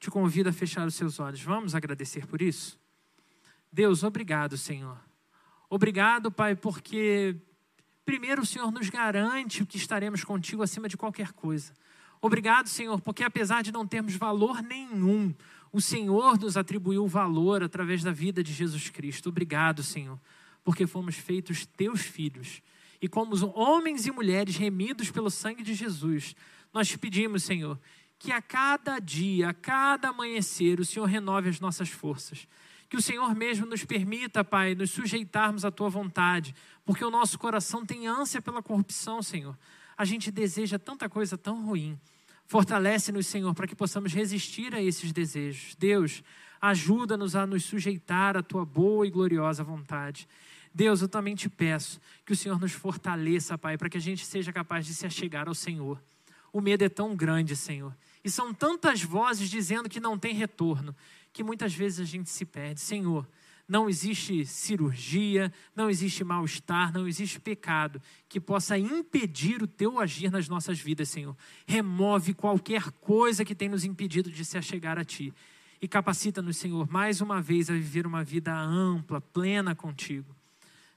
[0.00, 1.40] Te convido a fechar os seus olhos.
[1.40, 2.80] Vamos agradecer por isso?
[3.70, 4.98] Deus, obrigado, Senhor
[5.74, 7.34] Obrigado, Pai, porque
[8.04, 11.72] primeiro o Senhor nos garante que estaremos contigo acima de qualquer coisa.
[12.20, 15.34] Obrigado, Senhor, porque apesar de não termos valor nenhum,
[15.72, 19.30] o Senhor nos atribuiu valor através da vida de Jesus Cristo.
[19.30, 20.20] Obrigado, Senhor,
[20.62, 22.60] porque fomos feitos teus filhos.
[23.00, 26.36] E como homens e mulheres remidos pelo sangue de Jesus,
[26.70, 27.80] nós te pedimos, Senhor,
[28.18, 32.46] que a cada dia, a cada amanhecer, o Senhor renove as nossas forças
[32.92, 37.38] que o Senhor mesmo nos permita, Pai, nos sujeitarmos à tua vontade, porque o nosso
[37.38, 39.56] coração tem ânsia pela corrupção, Senhor.
[39.96, 41.98] A gente deseja tanta coisa tão ruim.
[42.44, 45.74] Fortalece-nos, Senhor, para que possamos resistir a esses desejos.
[45.74, 46.22] Deus,
[46.60, 50.28] ajuda-nos a nos sujeitar à tua boa e gloriosa vontade.
[50.74, 54.26] Deus, eu também te peço que o Senhor nos fortaleça, Pai, para que a gente
[54.26, 55.98] seja capaz de se achegar ao Senhor.
[56.52, 57.96] O medo é tão grande, Senhor.
[58.22, 60.94] E são tantas vozes dizendo que não tem retorno
[61.32, 62.80] que muitas vezes a gente se perde.
[62.80, 63.28] Senhor,
[63.66, 70.30] não existe cirurgia, não existe mal-estar, não existe pecado que possa impedir o teu agir
[70.30, 71.36] nas nossas vidas, Senhor.
[71.66, 75.32] Remove qualquer coisa que tem nos impedido de se achegar a Ti.
[75.80, 80.36] E capacita-nos, Senhor, mais uma vez a viver uma vida ampla, plena contigo.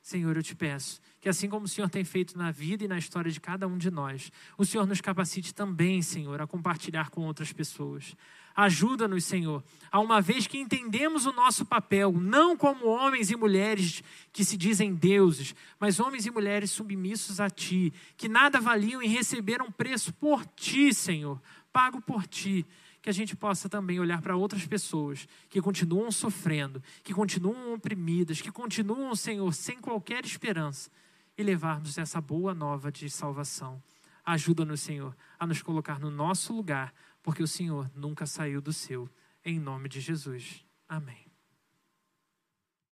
[0.02, 2.96] Senhor, eu te peço que assim como o Senhor tem feito na vida e na
[2.96, 7.22] história de cada um de nós, o Senhor nos capacite também, Senhor, a compartilhar com
[7.22, 8.16] outras pessoas.
[8.56, 14.01] Ajuda-nos, Senhor, a uma vez que entendemos o nosso papel, não como homens e mulheres
[14.32, 19.08] que se dizem deuses, mas homens e mulheres submissos a Ti, que nada valiam e
[19.08, 21.41] receberam preço por Ti, Senhor,
[21.74, 22.66] pago por Ti
[23.06, 28.41] que a gente possa também olhar para outras pessoas que continuam sofrendo, que continuam oprimidas,
[28.41, 30.89] que continuam, Senhor, sem qualquer esperança
[31.38, 33.80] e levarmos essa boa nova de salvação.
[34.26, 36.91] Ajuda-nos, Senhor, a nos colocar no nosso lugar
[37.26, 39.10] porque o Senhor nunca saiu do seu.
[39.44, 40.64] Em nome de Jesus.
[40.88, 41.25] Amém.